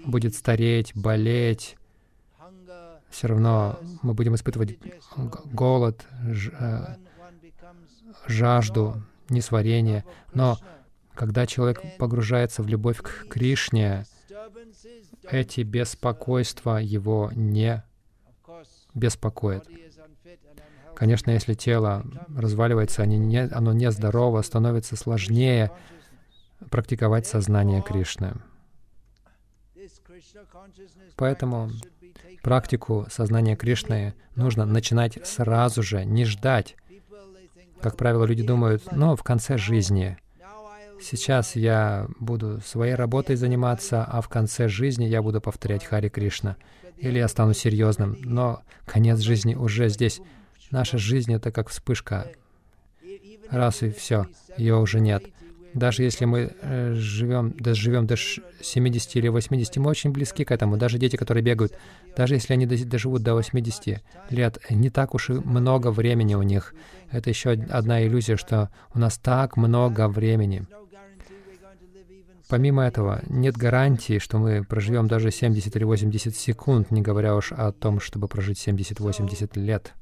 будет 0.05 0.35
стареть, 0.35 0.91
болеть. 0.95 1.77
Все 3.09 3.27
равно 3.27 3.79
мы 4.01 4.13
будем 4.13 4.35
испытывать 4.35 4.77
голод, 5.51 6.05
э, 6.23 6.95
жажду, 8.27 9.01
несварение. 9.29 10.03
Но 10.33 10.57
когда 11.13 11.45
человек 11.45 11.81
погружается 11.97 12.61
в 12.61 12.67
любовь 12.67 13.01
к 13.01 13.27
Кришне, 13.29 14.05
эти 15.29 15.61
беспокойства 15.61 16.77
его 16.77 17.31
не 17.35 17.83
беспокоят. 18.93 19.67
Конечно, 20.95 21.31
если 21.31 21.53
тело 21.53 22.05
разваливается, 22.35 23.03
оно 23.03 23.15
не, 23.15 23.41
оно 23.41 23.73
нездорово, 23.73 24.41
становится 24.41 24.95
сложнее 24.95 25.71
практиковать 26.71 27.27
сознание 27.27 27.83
Кришны. 27.83 28.33
Поэтому 31.15 31.69
практику 32.47 33.05
сознания 33.09 33.57
Кришны 33.57 34.13
нужно 34.35 34.63
начинать 34.63 35.19
сразу 35.27 35.83
же, 35.83 36.05
не 36.05 36.23
ждать. 36.23 36.77
Как 37.81 37.97
правило, 37.97 38.23
люди 38.23 38.41
думают, 38.41 38.83
ну, 38.93 39.17
в 39.17 39.21
конце 39.21 39.57
жизни. 39.57 40.17
Сейчас 41.01 41.57
я 41.57 42.07
буду 42.21 42.61
своей 42.65 42.95
работой 42.95 43.35
заниматься, 43.35 44.05
а 44.05 44.21
в 44.21 44.29
конце 44.29 44.69
жизни 44.69 45.03
я 45.03 45.21
буду 45.21 45.41
повторять 45.41 45.83
Хари 45.83 46.07
Кришна. 46.07 46.55
Или 46.95 47.17
я 47.19 47.27
стану 47.27 47.53
серьезным. 47.53 48.15
Но 48.21 48.61
конец 48.85 49.19
жизни 49.19 49.53
уже 49.53 49.89
здесь. 49.89 50.21
Наша 50.71 50.97
жизнь— 50.97 51.33
это 51.35 51.51
как 51.51 51.67
вспышка. 51.67 52.31
Раз 53.49 53.83
и 53.83 53.91
все, 53.91 54.25
ее 54.55 54.77
уже 54.77 55.01
нет. 55.01 55.25
Даже 55.77 56.01
если 56.01 56.25
мы 56.25 56.55
э, 56.59 56.93
живем, 56.95 57.51
даже 57.51 57.79
живем 57.79 58.07
до 58.07 58.15
70 58.17 59.15
или 59.15 59.27
80, 59.27 59.77
мы 59.77 59.91
очень 59.91 60.09
близки 60.09 60.43
к 60.43 60.49
этому. 60.49 60.75
Даже 60.75 60.97
дети, 60.97 61.17
которые 61.17 61.43
бегают, 61.43 61.77
даже 62.15 62.33
если 62.33 62.53
они 62.53 62.65
доживут 62.65 63.21
до 63.21 63.35
80 63.35 64.01
лет, 64.31 64.57
не 64.71 64.89
так 64.89 65.13
уж 65.13 65.29
и 65.29 65.33
много 65.33 65.91
времени 65.91 66.33
у 66.33 66.41
них. 66.41 66.73
Это 67.11 67.29
еще 67.29 67.51
одна 67.51 68.03
иллюзия, 68.03 68.37
что 68.37 68.71
у 68.95 68.97
нас 68.97 69.19
так 69.19 69.55
много 69.55 70.07
времени. 70.07 70.65
Помимо 72.49 72.83
этого, 72.83 73.21
нет 73.27 73.55
гарантии, 73.55 74.17
что 74.17 74.39
мы 74.39 74.63
проживем 74.63 75.07
даже 75.07 75.29
70 75.29 75.75
или 75.75 75.83
80 75.83 76.35
секунд, 76.35 76.89
не 76.89 77.03
говоря 77.03 77.35
уж 77.35 77.51
о 77.51 77.71
том, 77.71 77.99
чтобы 77.99 78.27
прожить 78.27 78.67
70-80 78.67 79.59
лет. 79.59 79.93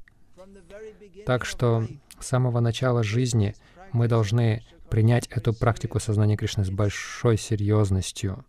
Так 1.26 1.44
что 1.44 1.86
с 2.18 2.26
самого 2.26 2.60
начала 2.60 3.02
жизни 3.02 3.54
мы 3.92 4.08
должны 4.08 4.62
принять 4.88 5.26
эту 5.28 5.52
практику 5.52 6.00
сознания 6.00 6.36
Кришны 6.36 6.64
с 6.64 6.70
большой 6.70 7.36
серьезностью. 7.36 8.44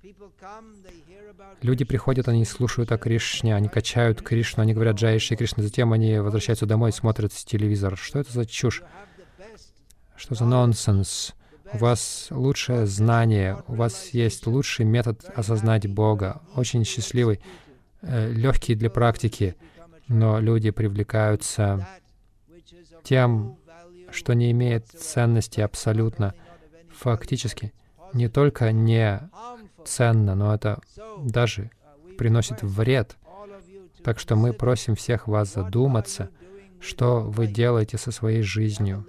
Люди 1.61 1.85
приходят, 1.85 2.27
они 2.27 2.45
слушают 2.45 2.91
о 2.91 2.97
Кришне, 2.97 3.55
они 3.55 3.67
качают 3.67 4.21
Кришну, 4.21 4.63
они 4.63 4.73
говорят 4.73 4.97
«Джай 4.97 5.17
Шри 5.19 5.37
Кришна», 5.37 5.63
затем 5.63 5.91
они 5.93 6.19
возвращаются 6.19 6.65
домой, 6.65 6.91
смотрят 6.91 7.33
телевизор. 7.33 7.97
Что 7.97 8.19
это 8.19 8.31
за 8.31 8.45
чушь? 8.45 8.83
Что 10.15 10.35
за 10.35 10.45
нонсенс? 10.45 11.33
у 11.73 11.77
вас 11.77 12.27
лучшее 12.31 12.85
знание, 12.85 13.63
у 13.67 13.75
вас 13.75 14.09
есть 14.09 14.47
лучший 14.47 14.85
метод 14.85 15.25
осознать 15.35 15.87
Бога, 15.87 16.41
очень 16.55 16.85
счастливый, 16.85 17.39
э, 18.01 18.31
легкий 18.31 18.75
для 18.75 18.89
практики, 18.89 19.55
но 20.07 20.39
люди 20.39 20.71
привлекаются 20.71 21.87
тем, 23.03 23.57
что 24.17 24.33
не 24.33 24.51
имеет 24.51 24.87
ценности 24.87 25.61
абсолютно, 25.61 26.33
фактически, 26.89 27.73
не 28.13 28.27
только 28.27 28.71
не 28.71 29.29
ценно, 29.85 30.35
но 30.35 30.53
это 30.53 30.81
даже 31.19 31.71
приносит 32.17 32.63
вред. 32.63 33.15
Так 34.03 34.19
что 34.19 34.35
мы 34.35 34.53
просим 34.53 34.95
всех 34.95 35.27
вас 35.27 35.53
задуматься, 35.53 36.29
что 36.79 37.21
вы 37.21 37.47
делаете 37.47 37.97
со 37.97 38.11
своей 38.11 38.41
жизнью 38.41 39.05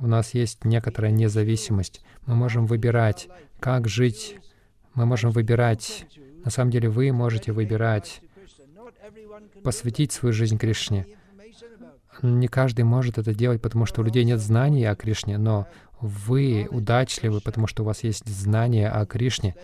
у 0.00 0.06
нас 0.06 0.34
есть 0.34 0.64
некоторая 0.64 1.10
независимость. 1.10 2.02
Мы 2.26 2.34
можем 2.34 2.66
выбирать, 2.66 3.28
как 3.60 3.88
жить. 3.88 4.36
Мы 4.94 5.06
можем 5.06 5.30
выбирать, 5.30 6.06
на 6.44 6.50
самом 6.50 6.70
деле 6.70 6.88
вы 6.88 7.12
можете 7.12 7.52
выбирать, 7.52 8.20
посвятить 9.62 10.12
свою 10.12 10.32
жизнь 10.32 10.58
Кришне. 10.58 11.06
Не 12.22 12.48
каждый 12.48 12.84
может 12.84 13.18
это 13.18 13.34
делать, 13.34 13.62
потому 13.62 13.86
что 13.86 14.00
у 14.00 14.04
людей 14.04 14.24
нет 14.24 14.40
знаний 14.40 14.84
о 14.84 14.96
Кришне, 14.96 15.38
но 15.38 15.66
вы 16.00 16.68
удачливы, 16.70 17.40
потому 17.40 17.66
что 17.66 17.82
у 17.82 17.86
вас 17.86 18.04
есть 18.04 18.26
знания 18.26 18.88
о 18.88 19.04
Кришне. 19.06 19.54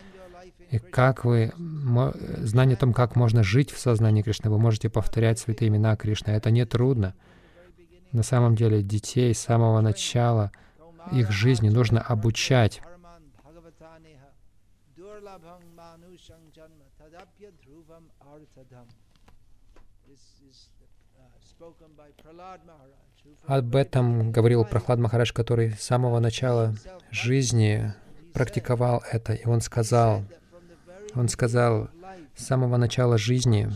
И 0.71 0.79
как 0.79 1.25
вы, 1.25 1.53
знание 2.39 2.75
о 2.75 2.79
том, 2.79 2.93
как 2.93 3.17
можно 3.17 3.43
жить 3.43 3.71
в 3.71 3.79
сознании 3.79 4.23
Кришны, 4.23 4.51
вы 4.51 4.59
можете 4.59 4.89
повторять 4.89 5.39
святые 5.39 5.69
имена 5.69 5.97
Кришны. 5.97 6.31
Это 6.31 6.51
не 6.51 6.65
трудно. 6.65 7.15
На 8.13 8.23
самом 8.23 8.57
деле 8.57 8.83
детей 8.83 9.35
с 9.35 9.41
самого 9.41 9.81
начала 9.81 10.51
их 11.13 11.31
жизни 11.31 11.69
нужно 11.69 12.01
обучать. 12.01 12.81
Об 23.47 23.77
этом 23.77 24.33
говорил 24.33 24.65
Прохлад 24.65 24.99
Махарадж, 24.99 25.33
который 25.33 25.73
с 25.73 25.83
самого 25.83 26.19
начала 26.21 26.75
жизни 27.11 27.93
практиковал 28.33 29.03
это, 29.11 29.33
и 29.33 29.47
он 29.47 29.61
сказал, 29.61 30.25
он 31.15 31.29
сказал, 31.29 31.89
с 32.35 32.45
самого 32.45 32.77
начала 32.77 33.17
жизни 33.17 33.71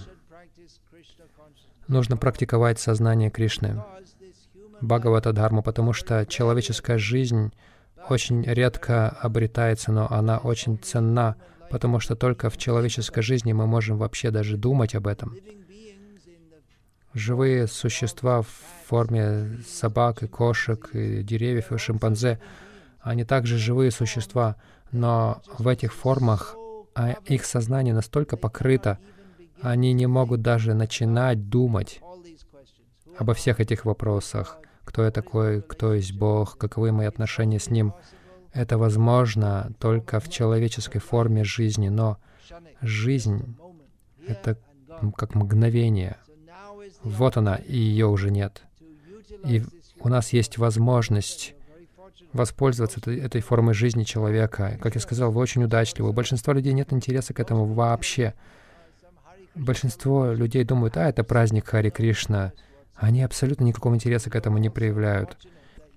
нужно 1.87 2.17
практиковать 2.17 2.79
сознание 2.79 3.31
Кришны. 3.31 3.83
Бхагавата 4.81 5.33
Дхарму, 5.33 5.63
потому 5.63 5.93
что 5.93 6.25
человеческая 6.27 6.99
жизнь 6.99 7.53
очень 8.09 8.43
редко 8.45 9.09
обретается, 9.09 9.93
но 9.93 10.11
она 10.11 10.39
очень 10.39 10.79
ценна, 10.79 11.37
потому 11.71 12.01
что 12.01 12.15
только 12.17 12.49
в 12.49 12.57
человеческой 12.57 13.23
жизни 13.23 13.53
мы 13.53 13.67
можем 13.67 13.99
вообще 13.99 14.31
даже 14.31 14.57
думать 14.57 14.95
об 14.95 15.07
этом. 15.07 15.37
Живые 17.19 17.67
существа 17.67 18.43
в 18.43 18.49
форме 18.87 19.59
собак 19.67 20.23
и 20.23 20.27
кошек, 20.27 20.89
и 20.95 21.23
деревьев, 21.23 21.73
и 21.73 21.79
шимпанзе, 21.79 22.41
они 23.01 23.25
также 23.25 23.59
живые 23.59 23.91
существа, 23.91 24.57
но 24.93 25.43
в 25.59 25.67
этих 25.69 25.93
формах 25.95 26.57
а 26.95 27.13
их 27.27 27.45
сознание 27.45 27.95
настолько 27.95 28.37
покрыто, 28.37 28.99
они 29.61 29.93
не 29.93 30.07
могут 30.07 30.43
даже 30.43 30.75
начинать 30.75 31.49
думать 31.49 32.01
обо 33.19 33.35
всех 33.35 33.61
этих 33.61 33.85
вопросах 33.85 34.59
кто 34.89 35.05
я 35.05 35.11
такой, 35.11 35.61
кто 35.61 35.93
есть 35.93 36.15
Бог, 36.15 36.57
каковы 36.57 36.93
мои 36.93 37.07
отношения 37.07 37.61
с 37.61 37.69
Ним. 37.69 37.93
Это 38.55 38.79
возможно 38.79 39.71
только 39.79 40.19
в 40.19 40.31
человеческой 40.31 41.01
форме 41.01 41.45
жизни, 41.45 41.91
но 41.91 42.17
жизнь— 42.81 43.55
это 44.27 44.57
как 45.15 45.35
мгновение. 45.35 46.17
Вот 47.03 47.37
она, 47.37 47.57
и 47.57 47.77
ее 47.77 48.07
уже 48.07 48.31
нет. 48.31 48.63
И 49.45 49.63
у 50.01 50.09
нас 50.09 50.33
есть 50.33 50.59
возможность 50.59 51.55
воспользоваться 52.33 53.01
этой, 53.11 53.41
формой 53.41 53.75
жизни 53.75 54.05
человека. 54.05 54.79
Как 54.83 54.95
я 54.95 55.01
сказал, 55.01 55.31
вы 55.31 55.41
очень 55.41 55.65
удачливы. 55.65 56.11
У 56.11 56.13
большинства 56.13 56.53
людей 56.53 56.73
нет 56.73 56.93
интереса 56.93 57.33
к 57.33 57.41
этому 57.41 57.65
вообще. 57.65 58.35
Большинство 59.55 60.33
людей 60.33 60.65
думают, 60.65 60.97
а, 60.97 61.09
это 61.09 61.25
праздник 61.25 61.69
Хари 61.69 61.91
Кришна, 61.91 62.53
они 62.95 63.23
абсолютно 63.23 63.65
никакого 63.65 63.95
интереса 63.95 64.31
к 64.31 64.37
этому 64.37 64.59
не 64.59 64.71
проявляют. 64.71 65.37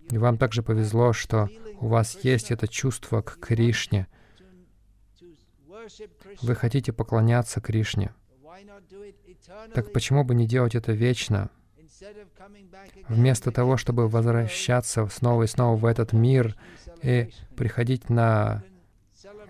И 0.09 0.17
вам 0.17 0.37
также 0.37 0.63
повезло, 0.63 1.13
что 1.13 1.49
у 1.79 1.87
вас 1.87 2.17
есть 2.23 2.51
это 2.51 2.67
чувство 2.67 3.21
к 3.21 3.39
Кришне. 3.39 4.07
Вы 6.41 6.55
хотите 6.55 6.93
поклоняться 6.93 7.59
Кришне. 7.59 8.13
Так 9.73 9.91
почему 9.91 10.23
бы 10.23 10.35
не 10.35 10.47
делать 10.47 10.75
это 10.75 10.91
вечно? 10.91 11.49
Вместо 13.07 13.51
того, 13.51 13.77
чтобы 13.77 14.07
возвращаться 14.07 15.07
снова 15.07 15.43
и 15.43 15.47
снова 15.47 15.75
в 15.75 15.85
этот 15.85 16.13
мир 16.13 16.55
и 17.01 17.31
приходить 17.55 18.09
на 18.09 18.63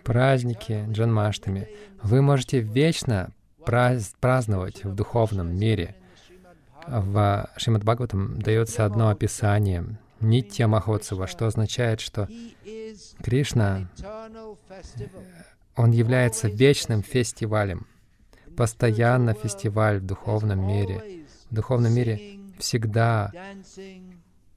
праздники 0.04 0.86
джанмаштами, 0.90 1.70
вы 2.02 2.22
можете 2.22 2.60
вечно 2.60 3.32
праздновать 3.66 4.84
в 4.84 4.96
духовном 4.96 5.56
мире— 5.56 5.96
в 6.88 7.50
Шримад 7.58 7.84
Бхагаватам 7.84 8.42
дается 8.42 8.86
одно 8.86 9.10
описание 9.10 9.98
Нитья 10.20 10.68
Махотсава, 10.68 11.28
что 11.28 11.48
означает, 11.48 12.00
что 12.00 12.28
Кришна, 13.24 13.88
Он 15.76 15.92
является 15.92 16.48
вечным 16.48 17.04
фестивалем, 17.04 17.88
постоянно 18.56 19.34
фестиваль 19.34 20.00
в 20.00 20.06
духовном 20.06 20.68
мире. 20.68 21.26
в 21.50 21.56
духовном 21.56 21.94
мире 21.94 22.40
всегда 22.60 23.32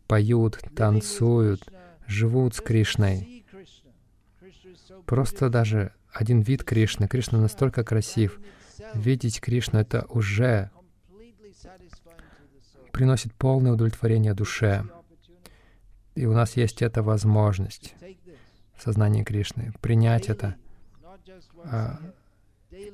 поют, 0.06 0.58
танцуют, 0.76 1.62
живут 2.06 2.54
с 2.54 2.60
Кришной. 2.60 3.44
Просто 5.06 5.48
даже 5.48 5.92
один 6.12 6.40
вид 6.40 6.64
Кришны. 6.64 7.08
Кришна 7.08 7.40
настолько 7.40 7.84
красив. 7.84 8.40
Видеть 8.94 9.40
Кришну— 9.40 9.78
это 9.80 10.06
уже 10.08 10.70
приносит 12.92 13.34
полное 13.34 13.72
удовлетворение 13.72 14.34
душе. 14.34 14.84
И 16.14 16.26
у 16.26 16.32
нас 16.32 16.56
есть 16.56 16.80
эта 16.80 17.02
возможность 17.02 17.94
в 18.76 18.82
сознании 18.82 19.24
Кришны 19.24 19.72
принять 19.80 20.28
это. 20.28 20.54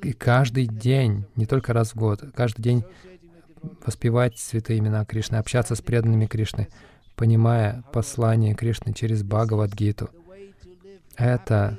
И 0.03 0.13
каждый 0.13 0.67
день, 0.67 1.25
не 1.35 1.45
только 1.45 1.73
раз 1.73 1.91
в 1.91 1.95
год, 1.95 2.23
каждый 2.35 2.61
день 2.61 2.83
воспевать 3.85 4.37
святые 4.37 4.79
имена 4.79 5.05
Кришны, 5.05 5.35
общаться 5.35 5.75
с 5.75 5.81
преданными 5.81 6.25
Кришны, 6.25 6.67
понимая 7.15 7.83
послание 7.93 8.55
Кришны 8.55 8.93
через 8.93 9.23
Бхагавадгиту. 9.23 10.09
Это 11.15 11.77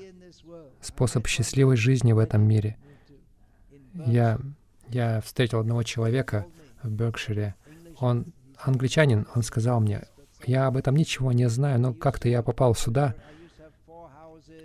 способ 0.80 1.26
счастливой 1.26 1.76
жизни 1.76 2.12
в 2.12 2.18
этом 2.18 2.42
мире. 2.42 2.76
Я, 3.94 4.38
я 4.88 5.20
встретил 5.20 5.60
одного 5.60 5.82
человека 5.82 6.46
в 6.82 6.90
Беркшире. 6.90 7.54
Он 7.98 8.32
англичанин, 8.58 9.26
он 9.34 9.42
сказал 9.42 9.80
мне, 9.80 10.02
я 10.44 10.66
об 10.66 10.76
этом 10.76 10.96
ничего 10.96 11.32
не 11.32 11.48
знаю, 11.48 11.80
но 11.80 11.94
как-то 11.94 12.28
я 12.28 12.42
попал 12.42 12.74
сюда. 12.74 13.14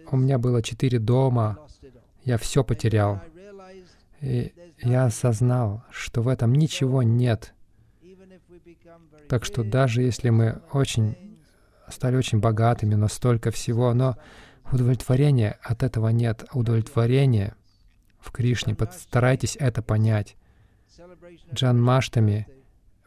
У 0.09 0.17
меня 0.17 0.37
было 0.37 0.63
четыре 0.63 0.99
дома, 0.99 1.59
я 2.27 2.37
все 2.37 2.63
потерял. 2.63 3.21
И 4.19 4.53
я 4.81 5.05
осознал, 5.05 5.83
что 5.91 6.21
в 6.21 6.27
этом 6.27 6.53
ничего 6.53 7.01
нет. 7.01 7.53
Так 9.29 9.45
что 9.45 9.63
даже 9.63 10.01
если 10.01 10.29
мы 10.29 10.61
очень 10.73 11.15
стали 11.87 12.17
очень 12.17 12.39
богатыми, 12.39 12.95
но 12.95 13.07
столько 13.07 13.49
всего, 13.51 13.93
но 13.93 14.17
удовлетворения 14.69 15.57
от 15.63 15.83
этого 15.83 16.09
нет. 16.09 16.43
Удовлетворение 16.51 17.55
в 18.19 18.31
Кришне. 18.31 18.75
Постарайтесь 18.75 19.55
это 19.57 19.81
понять. 19.81 20.35
Джан 21.53 21.81
Маштами, 21.81 22.47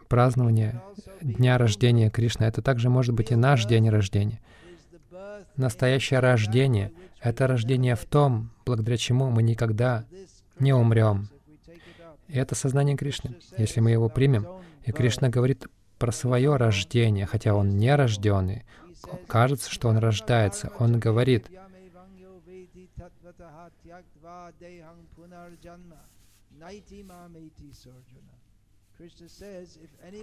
празднование 0.08 0.82
дня 1.20 1.58
рождения 1.58 2.08
Кришны, 2.08 2.44
это 2.44 2.62
также 2.62 2.88
может 2.88 3.14
быть 3.14 3.32
и 3.32 3.36
наш 3.36 3.66
день 3.66 3.90
рождения. 3.90 4.40
Настоящее 5.60 6.20
рождение— 6.20 6.90
это 7.20 7.46
рождение 7.46 7.94
в 7.94 8.06
том, 8.06 8.50
благодаря 8.64 8.96
чему 8.96 9.28
мы 9.28 9.42
никогда 9.42 10.06
не 10.58 10.72
умрем. 10.72 11.28
И 12.28 12.38
это 12.38 12.54
сознание 12.54 12.96
Кришны. 12.96 13.36
Если 13.58 13.80
мы 13.80 13.90
его 13.90 14.08
примем, 14.08 14.46
и 14.86 14.90
Кришна 14.90 15.28
говорит 15.28 15.66
про 15.98 16.12
свое 16.12 16.56
рождение, 16.56 17.26
хотя 17.26 17.54
он 17.54 17.76
не 17.76 17.94
рожденный, 17.94 18.64
кажется, 19.26 19.70
что 19.70 19.88
он 19.90 19.98
рождается. 19.98 20.72
Он 20.78 20.98
говорит, 20.98 21.46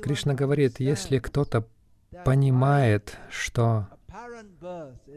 Кришна 0.01 0.33
говорит, 0.33 0.79
если 0.79 1.19
кто-то 1.19 1.67
понимает, 2.25 3.19
что 3.29 3.87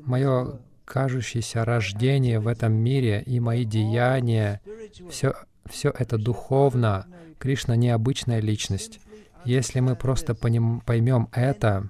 мое 0.02 0.61
кажущееся 0.85 1.64
рождение 1.64 2.40
в 2.40 2.48
этом 2.48 2.72
мире 2.72 3.22
и 3.24 3.38
мои 3.38 3.64
деяния, 3.64 4.61
все, 5.09 5.35
все 5.68 5.90
это 5.90 6.18
духовно. 6.18 7.06
Кришна— 7.38 7.76
необычная 7.76 8.40
личность. 8.40 9.00
Если 9.44 9.80
мы 9.80 9.96
просто 9.96 10.35
поним, 10.35 10.80
поймем 10.80 11.28
это, 11.33 11.88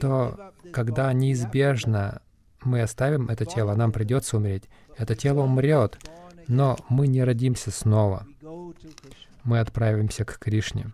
то 0.00 0.52
когда 0.72 1.12
неизбежно 1.12 2.22
мы 2.62 2.80
оставим 2.80 3.28
это 3.28 3.44
тело, 3.44 3.74
нам 3.74 3.92
придется 3.92 4.36
умереть. 4.36 4.68
Это 4.96 5.14
тело 5.14 5.42
умрет, 5.42 5.98
но 6.48 6.78
мы 6.88 7.06
не 7.06 7.22
родимся 7.22 7.70
снова. 7.70 8.26
Мы 9.42 9.58
отправимся 9.58 10.24
к 10.24 10.38
Кришне. 10.38 10.92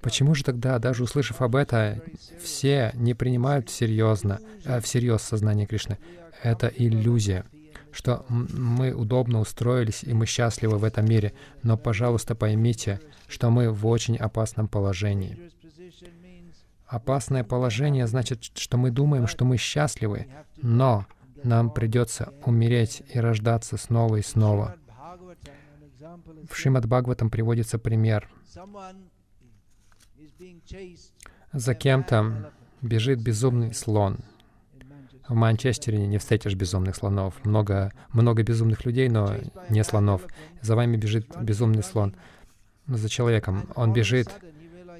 Почему 0.00 0.34
же 0.34 0.44
тогда, 0.44 0.78
даже 0.78 1.04
услышав 1.04 1.40
об 1.42 1.56
этом, 1.56 2.00
все 2.40 2.92
не 2.94 3.14
принимают 3.14 3.70
серьезно, 3.70 4.40
э, 4.64 4.80
всерьез 4.80 5.22
сознание 5.22 5.66
Кришны? 5.66 5.98
Это 6.42 6.66
иллюзия, 6.68 7.44
что 7.90 8.24
мы 8.28 8.92
удобно 8.92 9.40
устроились 9.40 10.02
и 10.02 10.12
мы 10.12 10.26
счастливы 10.26 10.78
в 10.78 10.84
этом 10.84 11.06
мире. 11.06 11.34
Но, 11.62 11.76
пожалуйста, 11.76 12.34
поймите, 12.34 13.00
что 13.28 13.50
мы 13.50 13.70
в 13.70 13.86
очень 13.86 14.16
опасном 14.16 14.68
положении. 14.68 15.50
Опасное 16.86 17.44
положение 17.44 18.06
значит, 18.06 18.44
что 18.54 18.76
мы 18.76 18.90
думаем, 18.90 19.26
что 19.26 19.44
мы 19.44 19.56
счастливы, 19.56 20.26
но 20.56 21.06
нам 21.42 21.70
придется 21.70 22.32
умереть 22.44 23.02
и 23.08 23.18
рождаться 23.18 23.76
снова 23.76 24.16
и 24.16 24.22
снова. 24.22 24.76
В 26.48 26.56
Шримад 26.56 26.86
Бхагаватам 26.86 27.30
приводится 27.30 27.78
пример. 27.78 28.28
За 31.52 31.74
кем-то 31.74 32.52
бежит 32.80 33.22
безумный 33.22 33.74
слон. 33.74 34.18
В 35.28 35.34
Манчестере 35.34 36.06
не 36.06 36.18
встретишь 36.18 36.54
безумных 36.54 36.96
слонов. 36.96 37.44
Много, 37.44 37.92
много 38.12 38.42
безумных 38.42 38.84
людей, 38.84 39.08
но 39.08 39.36
не 39.68 39.84
слонов. 39.84 40.26
За 40.60 40.74
вами 40.76 40.96
бежит 40.96 41.26
безумный 41.40 41.82
слон. 41.82 42.16
За 42.86 43.08
человеком. 43.08 43.68
Он 43.76 43.92
бежит, 43.92 44.28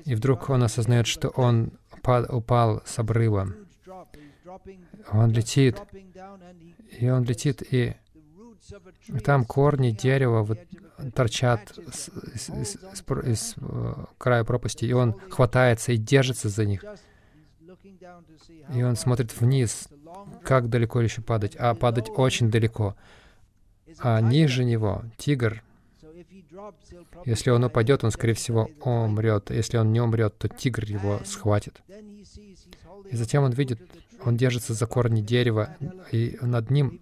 и 0.05 0.15
вдруг 0.15 0.49
он 0.49 0.63
осознает, 0.63 1.07
что 1.07 1.29
он 1.29 1.73
упал 2.05 2.83
с 2.87 2.99
обрыва. 2.99 3.55
Он 5.11 5.31
летит, 5.31 5.81
и 6.99 7.09
он 7.09 7.25
летит, 7.25 7.63
и 7.73 7.95
там 9.25 9.45
корни 9.45 9.91
дерева 9.91 10.43
вот 10.43 10.59
торчат 11.15 11.73
с, 11.93 12.11
с, 12.35 12.49
с, 12.49 12.79
с, 12.95 13.03
из 13.25 13.55
э, 13.59 13.95
края 14.19 14.45
пропасти, 14.45 14.85
и 14.85 14.93
он 14.93 15.15
хватается 15.31 15.93
и 15.93 15.97
держится 15.97 16.49
за 16.49 16.65
них. 16.65 16.85
И 18.75 18.83
он 18.83 18.97
смотрит 18.97 19.39
вниз, 19.39 19.89
как 20.45 20.69
далеко 20.69 21.01
еще 21.01 21.23
падать, 21.23 21.57
а 21.57 21.75
падать 21.75 22.11
очень 22.11 22.51
далеко. 22.51 22.97
А 23.99 24.21
ниже 24.21 24.65
него 24.65 25.05
тигр. 25.17 25.63
Если 27.25 27.51
он 27.51 27.65
упадет, 27.65 28.05
он, 28.05 28.11
скорее 28.11 28.35
всего, 28.35 28.71
умрет. 28.81 29.51
Если 29.51 29.77
он 29.77 29.93
не 29.93 30.01
умрет, 30.01 30.39
то 30.39 30.49
тигр 30.49 30.85
его 30.85 31.21
схватит. 31.25 31.83
И 33.11 33.17
затем 33.17 33.43
он 33.43 33.53
видит, 33.53 33.81
он 34.25 34.37
держится 34.37 34.75
за 34.75 34.87
корни 34.87 35.21
дерева, 35.21 35.77
и 36.11 36.39
над 36.41 36.71
ним 36.71 37.01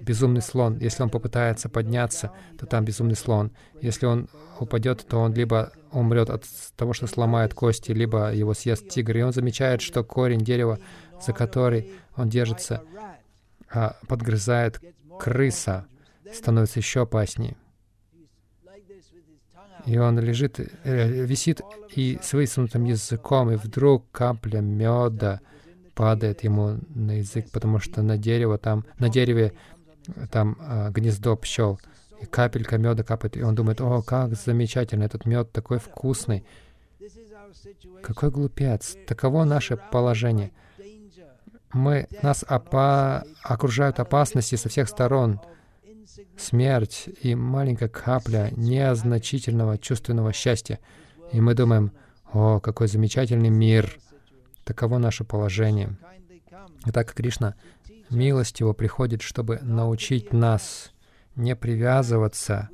безумный 0.00 0.42
слон. 0.42 0.78
Если 0.78 1.02
он 1.02 1.10
попытается 1.10 1.68
подняться, 1.68 2.32
то 2.58 2.66
там 2.66 2.84
безумный 2.84 3.16
слон. 3.16 3.52
Если 3.80 4.06
он 4.06 4.28
упадет, 4.58 5.06
то 5.06 5.18
он 5.18 5.34
либо 5.34 5.72
умрет 5.92 6.30
от 6.30 6.44
того, 6.76 6.92
что 6.92 7.06
сломает 7.06 7.54
кости, 7.54 7.92
либо 7.92 8.32
его 8.32 8.54
съест 8.54 8.88
тигр. 8.88 9.16
И 9.16 9.22
он 9.22 9.32
замечает, 9.32 9.80
что 9.80 10.04
корень 10.04 10.40
дерева, 10.40 10.78
за 11.24 11.32
который 11.32 11.92
он 12.16 12.28
держится, 12.28 12.82
а, 13.72 13.96
подгрызает 14.08 14.80
крыса, 15.18 15.86
становится 16.32 16.78
еще 16.78 17.02
опаснее. 17.02 17.56
И 19.86 19.96
он 19.98 20.18
лежит, 20.18 20.60
э, 20.60 21.24
висит 21.24 21.62
и 21.94 22.18
с 22.22 22.32
высунутым 22.32 22.84
языком, 22.84 23.50
и 23.50 23.56
вдруг 23.56 24.10
капля 24.10 24.60
меда 24.60 25.40
падает 25.94 26.44
ему 26.44 26.78
на 26.94 27.18
язык, 27.18 27.50
потому 27.50 27.78
что 27.78 28.02
на 28.02 28.16
дерево 28.16 28.58
там, 28.58 28.84
на 28.98 29.08
дереве 29.08 29.52
там 30.30 30.56
э, 30.60 30.90
гнездо 30.90 31.36
пчел, 31.36 31.80
и 32.20 32.26
капелька 32.26 32.78
меда 32.78 33.02
капает, 33.02 33.36
и 33.36 33.42
он 33.42 33.54
думает, 33.54 33.80
о, 33.80 34.02
как 34.02 34.34
замечательно, 34.34 35.04
этот 35.04 35.24
мед 35.24 35.52
такой 35.52 35.78
вкусный. 35.78 36.44
Какой 38.02 38.30
глупец. 38.30 38.96
Таково 39.06 39.44
наше 39.44 39.76
положение. 39.76 40.52
Мы, 41.72 42.08
нас 42.22 42.44
опа, 42.46 43.24
окружают 43.42 44.00
опасности 44.00 44.56
со 44.56 44.68
всех 44.68 44.88
сторон. 44.88 45.40
Смерть 46.36 47.08
и 47.22 47.34
маленькая 47.34 47.88
капля 47.88 48.50
незначительного 48.56 49.78
чувственного 49.78 50.32
счастья. 50.32 50.78
И 51.32 51.40
мы 51.40 51.54
думаем, 51.54 51.92
о, 52.32 52.60
какой 52.60 52.88
замечательный 52.88 53.50
мир. 53.50 53.98
Таково 54.64 54.98
наше 54.98 55.24
положение. 55.24 55.96
И 56.86 56.90
так 56.90 57.08
как 57.08 57.16
Кришна 57.16 57.54
милость 58.10 58.60
Его 58.60 58.74
приходит, 58.74 59.22
чтобы 59.22 59.58
научить 59.62 60.32
нас 60.32 60.92
не 61.36 61.56
привязываться 61.56 62.68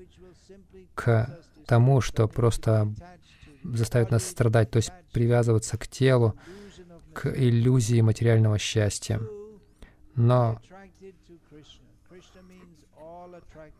к 0.95 1.39
тому, 1.67 2.01
что 2.01 2.27
просто 2.29 2.93
заставит 3.63 4.11
нас 4.11 4.25
страдать, 4.25 4.71
то 4.71 4.79
есть 4.79 4.93
привязываться 5.13 5.77
к 5.77 5.87
телу, 5.89 6.39
к 7.13 7.27
иллюзии 7.27 8.01
материального 8.01 8.59
счастья. 8.59 9.21
Но 10.15 10.61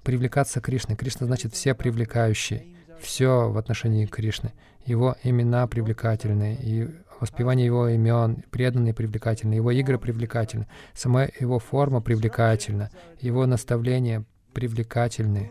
привлекаться 0.03 0.61
Кришной. 0.61 0.97
Кришна 0.97 1.27
значит 1.27 1.53
все 1.55 1.75
привлекающие. 1.75 2.67
Все 3.01 3.51
в 3.51 3.59
отношении 3.59 4.07
Кришны. 4.07 4.53
Его 4.85 5.17
имена 5.23 5.67
привлекательны, 5.67 6.59
и 6.63 6.89
воспевание 7.21 7.67
его 7.67 7.89
имен 7.89 8.45
преданные 8.51 8.95
привлекательны, 8.95 9.55
его 9.55 9.71
игры 9.71 9.99
привлекательны, 9.99 10.67
сама 10.95 11.25
его 11.41 11.59
форма 11.59 12.01
привлекательна, 12.01 12.91
его 13.21 13.47
наставления 13.47 14.25
привлекательны, 14.53 15.51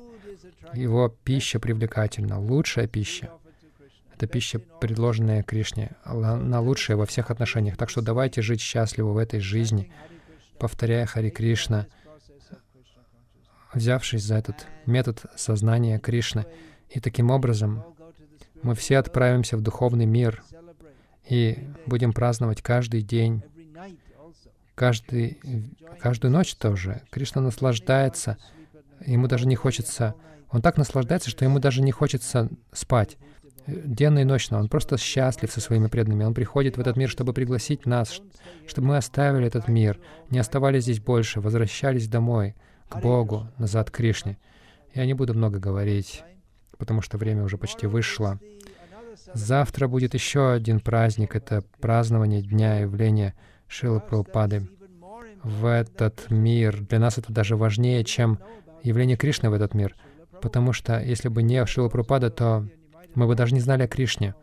его 0.73 1.09
пища 1.09 1.59
привлекательна, 1.59 2.39
лучшая 2.39 2.87
пища. 2.87 3.29
Это 4.15 4.27
пища, 4.27 4.59
предложенная 4.79 5.43
Кришне, 5.43 5.91
на 6.05 6.61
лучшее 6.61 6.95
во 6.95 7.05
всех 7.05 7.31
отношениях. 7.31 7.75
Так 7.75 7.89
что 7.89 8.01
давайте 8.01 8.41
жить 8.41 8.61
счастливо 8.61 9.11
в 9.11 9.17
этой 9.17 9.41
жизни, 9.41 9.91
повторяя 10.57 11.05
Хари 11.05 11.29
Кришна, 11.29 11.87
взявшись 13.73 14.23
за 14.23 14.35
этот 14.35 14.67
метод 14.85 15.25
сознания 15.35 15.99
Кришны. 15.99 16.45
И 16.89 17.01
таким 17.01 17.29
образом 17.29 17.83
мы 18.63 18.73
все 18.73 18.99
отправимся 18.99 19.57
в 19.57 19.61
духовный 19.61 20.05
мир 20.05 20.43
и 21.29 21.67
будем 21.85 22.13
праздновать 22.13 22.61
каждый 22.61 23.01
день, 23.01 23.43
каждый, 24.75 25.39
каждую 25.99 26.31
ночь 26.31 26.55
тоже. 26.55 27.01
Кришна 27.09 27.41
наслаждается, 27.41 28.37
ему 29.05 29.27
даже 29.27 29.47
не 29.47 29.55
хочется... 29.55 30.15
Он 30.51 30.61
так 30.61 30.77
наслаждается, 30.77 31.29
что 31.29 31.43
ему 31.43 31.59
даже 31.59 31.81
не 31.81 31.91
хочется 31.91 32.49
спать 32.71 33.17
денно 33.67 34.19
и 34.19 34.23
ночно. 34.23 34.59
Он 34.59 34.69
просто 34.69 34.97
счастлив 34.97 35.51
со 35.51 35.59
своими 35.59 35.87
преданными. 35.87 36.23
Он 36.23 36.33
приходит 36.33 36.77
в 36.77 36.79
этот 36.79 36.97
мир, 36.97 37.09
чтобы 37.09 37.33
пригласить 37.33 37.85
нас, 37.85 38.21
чтобы 38.67 38.89
мы 38.89 38.97
оставили 38.97 39.47
этот 39.47 39.67
мир, 39.67 39.99
не 40.29 40.39
оставались 40.39 40.83
здесь 40.83 40.99
больше, 40.99 41.41
возвращались 41.41 42.07
домой, 42.07 42.55
к 42.89 42.99
Богу, 42.99 43.47
назад 43.57 43.89
к 43.89 43.95
Кришне. 43.95 44.37
Я 44.93 45.05
не 45.05 45.13
буду 45.13 45.33
много 45.33 45.59
говорить, 45.59 46.23
потому 46.77 47.01
что 47.01 47.17
время 47.17 47.43
уже 47.43 47.57
почти 47.57 47.87
вышло. 47.87 48.39
Завтра 49.33 49.87
будет 49.87 50.13
еще 50.13 50.51
один 50.51 50.79
праздник. 50.79 51.35
Это 51.35 51.63
празднование 51.79 52.41
Дня 52.41 52.79
явления 52.79 53.35
Шилы 53.67 53.99
Прабхупады 53.99 54.67
в 55.43 55.65
этот 55.65 56.29
мир. 56.29 56.81
Для 56.81 56.99
нас 56.99 57.17
это 57.17 57.31
даже 57.31 57.55
важнее, 57.55 58.03
чем 58.03 58.39
явление 58.83 59.17
Кришны 59.17 59.49
в 59.49 59.53
этот 59.53 59.73
мир. 59.73 59.95
Потому 60.41 60.73
что 60.73 60.99
если 60.99 61.29
бы 61.29 61.43
не 61.43 61.65
Шила 61.65 61.89
Прабхупада, 61.89 62.29
то 62.29 62.67
мы 63.15 63.27
бы 63.27 63.35
даже 63.35 63.53
не 63.53 63.61
знали 63.61 63.83
о 63.83 63.87
Кришне. 63.87 64.35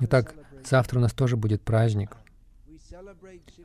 Итак, 0.00 0.34
завтра 0.64 0.98
у 0.98 1.02
нас 1.02 1.12
тоже 1.12 1.36
будет 1.36 1.62
праздник. 1.62 2.16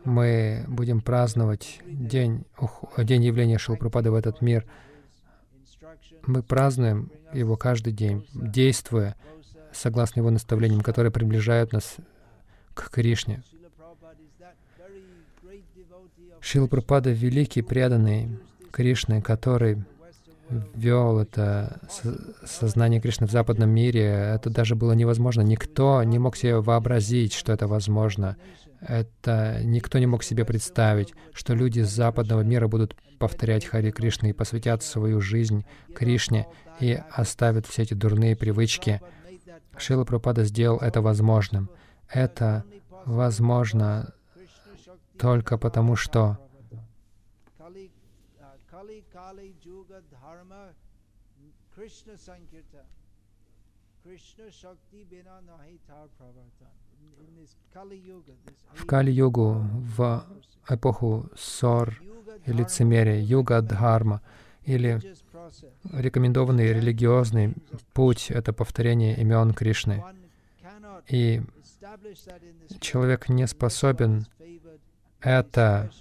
Мы 0.04 0.66
будем 0.68 1.02
праздновать 1.02 1.80
день, 1.86 2.46
день 2.98 3.24
явления 3.24 3.58
Шилпрапады 3.58 4.12
в 4.12 4.16
этот 4.16 4.42
мир. 4.42 4.66
Мы 6.26 6.44
празднуем 6.44 7.12
его 7.34 7.56
каждый 7.58 7.94
день, 7.94 8.28
действуя 8.34 9.16
согласно 9.72 10.20
его 10.20 10.30
наставлениям, 10.30 10.82
которые 10.82 11.12
приближают 11.12 11.74
нас 11.74 11.96
к 12.74 12.90
Кришне. 12.90 13.44
Шила 16.40 16.68
Прабхупада— 16.68 17.12
великий 17.12 17.62
преданный 17.62 18.40
Кришны, 18.72 19.22
который 19.22 19.84
ввел 20.50 21.20
это 21.20 21.80
сознание 22.46 23.02
Кришны 23.02 23.28
в 23.28 23.32
западном 23.32 23.70
мире, 23.70 24.04
это 24.36 24.50
даже 24.50 24.76
было 24.76 24.94
невозможно. 24.94 25.42
Никто 25.42 26.04
не 26.04 26.20
мог 26.20 26.36
себе 26.36 26.60
вообразить, 26.60 27.34
что 27.34 27.54
это 27.54 27.68
возможно. 27.68 28.38
Это 28.82 29.62
никто 29.64 29.98
не 29.98 30.06
мог 30.06 30.24
себе 30.24 30.44
представить, 30.44 31.14
что 31.34 31.54
люди 31.54 31.80
с 31.80 31.90
западного 31.90 32.42
мира 32.42 32.68
будут 32.68 32.96
повторять 33.18 33.66
Хари 33.66 33.92
Кришны 33.92 34.32
и 34.32 34.34
посвятят 34.34 34.84
свою 34.84 35.22
жизнь 35.22 35.66
Кришне 35.96 36.48
и 36.82 37.02
оставят 37.12 37.66
все 37.66 37.84
эти 37.84 37.94
дурные 37.94 38.36
привычки. 38.36 39.02
Шила 39.78 40.04
Прабхупада 40.04 40.44
сделал 40.44 40.80
это 40.80 41.02
возможным. 41.02 41.70
Это 42.10 42.66
возможно 43.06 44.14
только 45.18 45.58
потому, 45.58 45.96
что 45.96 46.38
Krishna 51.76 52.18
Sankirtan. 52.18 52.86
Krishna 54.04 54.52
Shakti 54.52 55.06
Bina 55.10 55.42
Nahi 55.42 55.80
Tar 55.88 56.08
Pravartan. 56.18 56.70
В 58.76 58.86
Кали-югу, 58.86 59.66
в 59.98 60.26
эпоху 60.70 61.30
ссор 61.36 62.02
и 62.46 62.52
лицемерия, 62.52 63.20
юга 63.20 63.62
Дхарма, 63.62 64.22
или 64.64 65.02
рекомендованный 65.92 66.74
религиозный 66.74 67.56
путь— 67.94 68.30
это 68.32 68.54
повторение 68.54 69.18
имен 69.18 69.54
Кришны. 69.54 70.04
И 71.10 71.42
человек 72.80 73.30
не 73.30 73.48
способен 73.48 74.28
это 75.20 75.92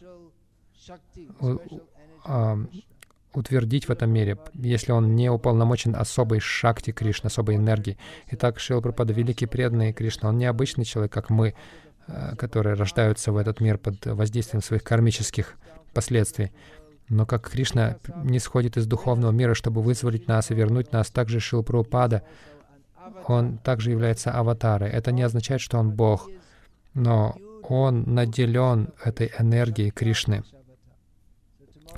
утвердить 3.34 3.88
в 3.88 3.90
этом 3.90 4.10
мире, 4.10 4.38
если 4.54 4.92
он 4.92 5.14
не 5.14 5.30
уполномочен 5.30 5.96
особой 5.96 6.40
шакти 6.40 6.90
Кришны, 6.90 7.28
особой 7.28 7.56
энергией. 7.56 7.98
Итак, 8.30 8.60
Шила 8.60 8.80
Прабхупада— 8.80 9.12
великий 9.14 9.46
преданный 9.46 9.92
Кришна. 9.92 10.28
Он 10.28 10.38
не 10.38 10.46
обычный 10.46 10.84
человек, 10.84 11.12
как 11.12 11.30
мы, 11.30 11.54
э, 12.06 12.36
которые 12.36 12.74
рождаются 12.74 13.32
в 13.32 13.36
этот 13.36 13.60
мир 13.60 13.78
под 13.78 14.04
воздействием 14.04 14.62
своих 14.62 14.84
кармических 14.84 15.54
последствий. 15.94 16.52
Но 17.08 17.26
как 17.26 17.50
Кришна 17.50 17.96
не 18.22 18.38
сходит 18.38 18.76
из 18.76 18.86
духовного 18.86 19.32
мира, 19.32 19.54
чтобы 19.54 19.82
вызволить 19.82 20.28
нас 20.28 20.50
и 20.50 20.54
вернуть 20.54 20.92
нас, 20.92 21.10
также 21.10 21.40
Шила 21.40 21.62
Прабхупада, 21.62 22.22
он 23.26 23.58
также 23.58 23.90
является 23.90 24.30
аватарой. 24.32 24.90
Это 24.90 25.12
не 25.12 25.22
означает, 25.22 25.60
что 25.60 25.78
он 25.78 25.90
Бог, 25.90 26.28
но 26.94 27.36
он 27.62 28.04
наделен 28.06 28.90
этой 29.02 29.32
энергией 29.38 29.90
Кришны. 29.90 30.42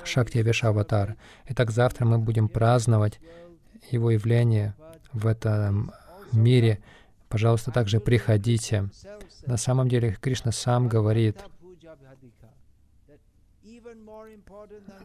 Шакти 0.03 0.39
Веша 0.39 0.69
Аватар. 0.69 1.15
Итак, 1.47 1.71
завтра 1.71 2.05
мы 2.05 2.17
будем 2.17 2.47
праздновать 2.49 3.19
его 3.89 4.11
явление 4.11 4.75
в 5.13 5.27
этом 5.27 5.91
мире. 6.31 6.79
Пожалуйста, 7.29 7.71
также 7.71 7.99
приходите. 7.99 8.89
На 9.45 9.57
самом 9.57 9.89
деле, 9.89 10.17
Кришна 10.21 10.51
сам 10.51 10.87
говорит, 10.87 11.37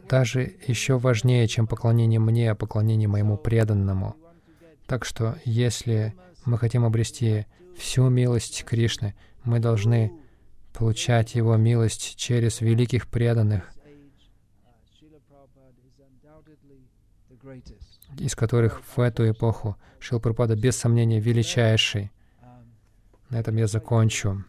даже 0.08 0.56
еще 0.66 0.98
важнее, 0.98 1.46
чем 1.46 1.66
поклонение 1.66 2.18
мне, 2.18 2.50
а 2.50 2.54
поклонение 2.54 3.08
моему 3.08 3.36
преданному. 3.36 4.16
Так 4.86 5.04
что, 5.04 5.36
если 5.44 6.14
мы 6.44 6.58
хотим 6.58 6.84
обрести 6.84 7.46
всю 7.76 8.08
милость 8.08 8.64
Кришны, 8.64 9.14
мы 9.44 9.60
должны 9.60 10.12
получать 10.72 11.34
Его 11.34 11.56
милость 11.56 12.16
через 12.16 12.60
великих 12.60 13.06
преданных, 13.06 13.70
из 18.18 18.34
которых 18.34 18.82
в 18.96 19.00
эту 19.00 19.30
эпоху 19.30 19.76
Шилпрапада 19.98 20.56
без 20.56 20.76
сомнения 20.76 21.20
величайший. 21.20 22.10
На 23.28 23.38
этом 23.38 23.56
я 23.56 23.66
закончу. 23.66 24.44